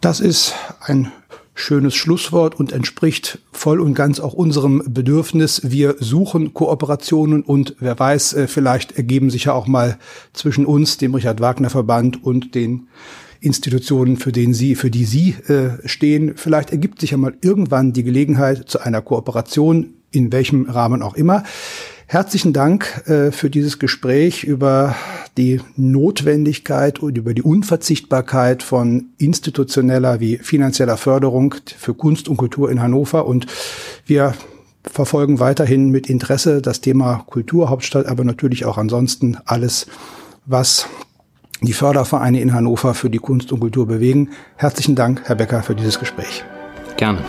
Das 0.00 0.20
ist 0.20 0.54
ein 0.86 1.10
schönes 1.58 1.94
Schlusswort 1.94 2.58
und 2.58 2.72
entspricht 2.72 3.40
voll 3.52 3.80
und 3.80 3.94
ganz 3.94 4.20
auch 4.20 4.32
unserem 4.32 4.82
Bedürfnis. 4.86 5.62
Wir 5.64 5.96
suchen 5.98 6.54
Kooperationen 6.54 7.42
und 7.42 7.74
wer 7.80 7.98
weiß, 7.98 8.34
äh, 8.34 8.46
vielleicht 8.46 8.92
ergeben 8.92 9.30
sich 9.30 9.44
ja 9.44 9.52
auch 9.52 9.66
mal 9.66 9.98
zwischen 10.32 10.64
uns, 10.64 10.98
dem 10.98 11.14
Richard 11.14 11.40
Wagner 11.40 11.70
Verband 11.70 12.22
und 12.22 12.54
den 12.54 12.88
Institutionen, 13.40 14.16
für, 14.16 14.32
den 14.32 14.54
Sie, 14.54 14.74
für 14.74 14.90
die 14.90 15.04
Sie 15.04 15.30
äh, 15.48 15.86
stehen. 15.86 16.32
Vielleicht 16.36 16.70
ergibt 16.70 17.00
sich 17.00 17.12
ja 17.12 17.16
mal 17.16 17.36
irgendwann 17.40 17.92
die 17.92 18.02
Gelegenheit 18.02 18.68
zu 18.68 18.80
einer 18.80 19.02
Kooperation, 19.02 19.94
in 20.10 20.32
welchem 20.32 20.68
Rahmen 20.68 21.02
auch 21.02 21.14
immer. 21.14 21.44
Herzlichen 22.10 22.54
Dank 22.54 23.06
äh, 23.06 23.30
für 23.32 23.50
dieses 23.50 23.78
Gespräch 23.78 24.42
über 24.42 24.94
die 25.36 25.60
Notwendigkeit 25.76 27.00
und 27.00 27.18
über 27.18 27.34
die 27.34 27.42
Unverzichtbarkeit 27.42 28.62
von 28.62 29.10
institutioneller 29.18 30.18
wie 30.18 30.38
finanzieller 30.38 30.96
Förderung 30.96 31.54
für 31.76 31.92
Kunst 31.92 32.30
und 32.30 32.38
Kultur 32.38 32.70
in 32.70 32.80
Hannover. 32.80 33.26
Und 33.26 33.46
wir 34.06 34.32
verfolgen 34.84 35.38
weiterhin 35.38 35.90
mit 35.90 36.08
Interesse 36.08 36.62
das 36.62 36.80
Thema 36.80 37.24
Kulturhauptstadt, 37.26 38.06
aber 38.06 38.24
natürlich 38.24 38.64
auch 38.64 38.78
ansonsten 38.78 39.36
alles, 39.44 39.86
was 40.46 40.86
die 41.60 41.74
Fördervereine 41.74 42.40
in 42.40 42.54
Hannover 42.54 42.94
für 42.94 43.10
die 43.10 43.18
Kunst 43.18 43.52
und 43.52 43.60
Kultur 43.60 43.86
bewegen. 43.86 44.30
Herzlichen 44.56 44.94
Dank, 44.94 45.20
Herr 45.26 45.36
Becker, 45.36 45.62
für 45.62 45.74
dieses 45.74 45.98
Gespräch. 45.98 46.42
Gerne. 46.96 47.22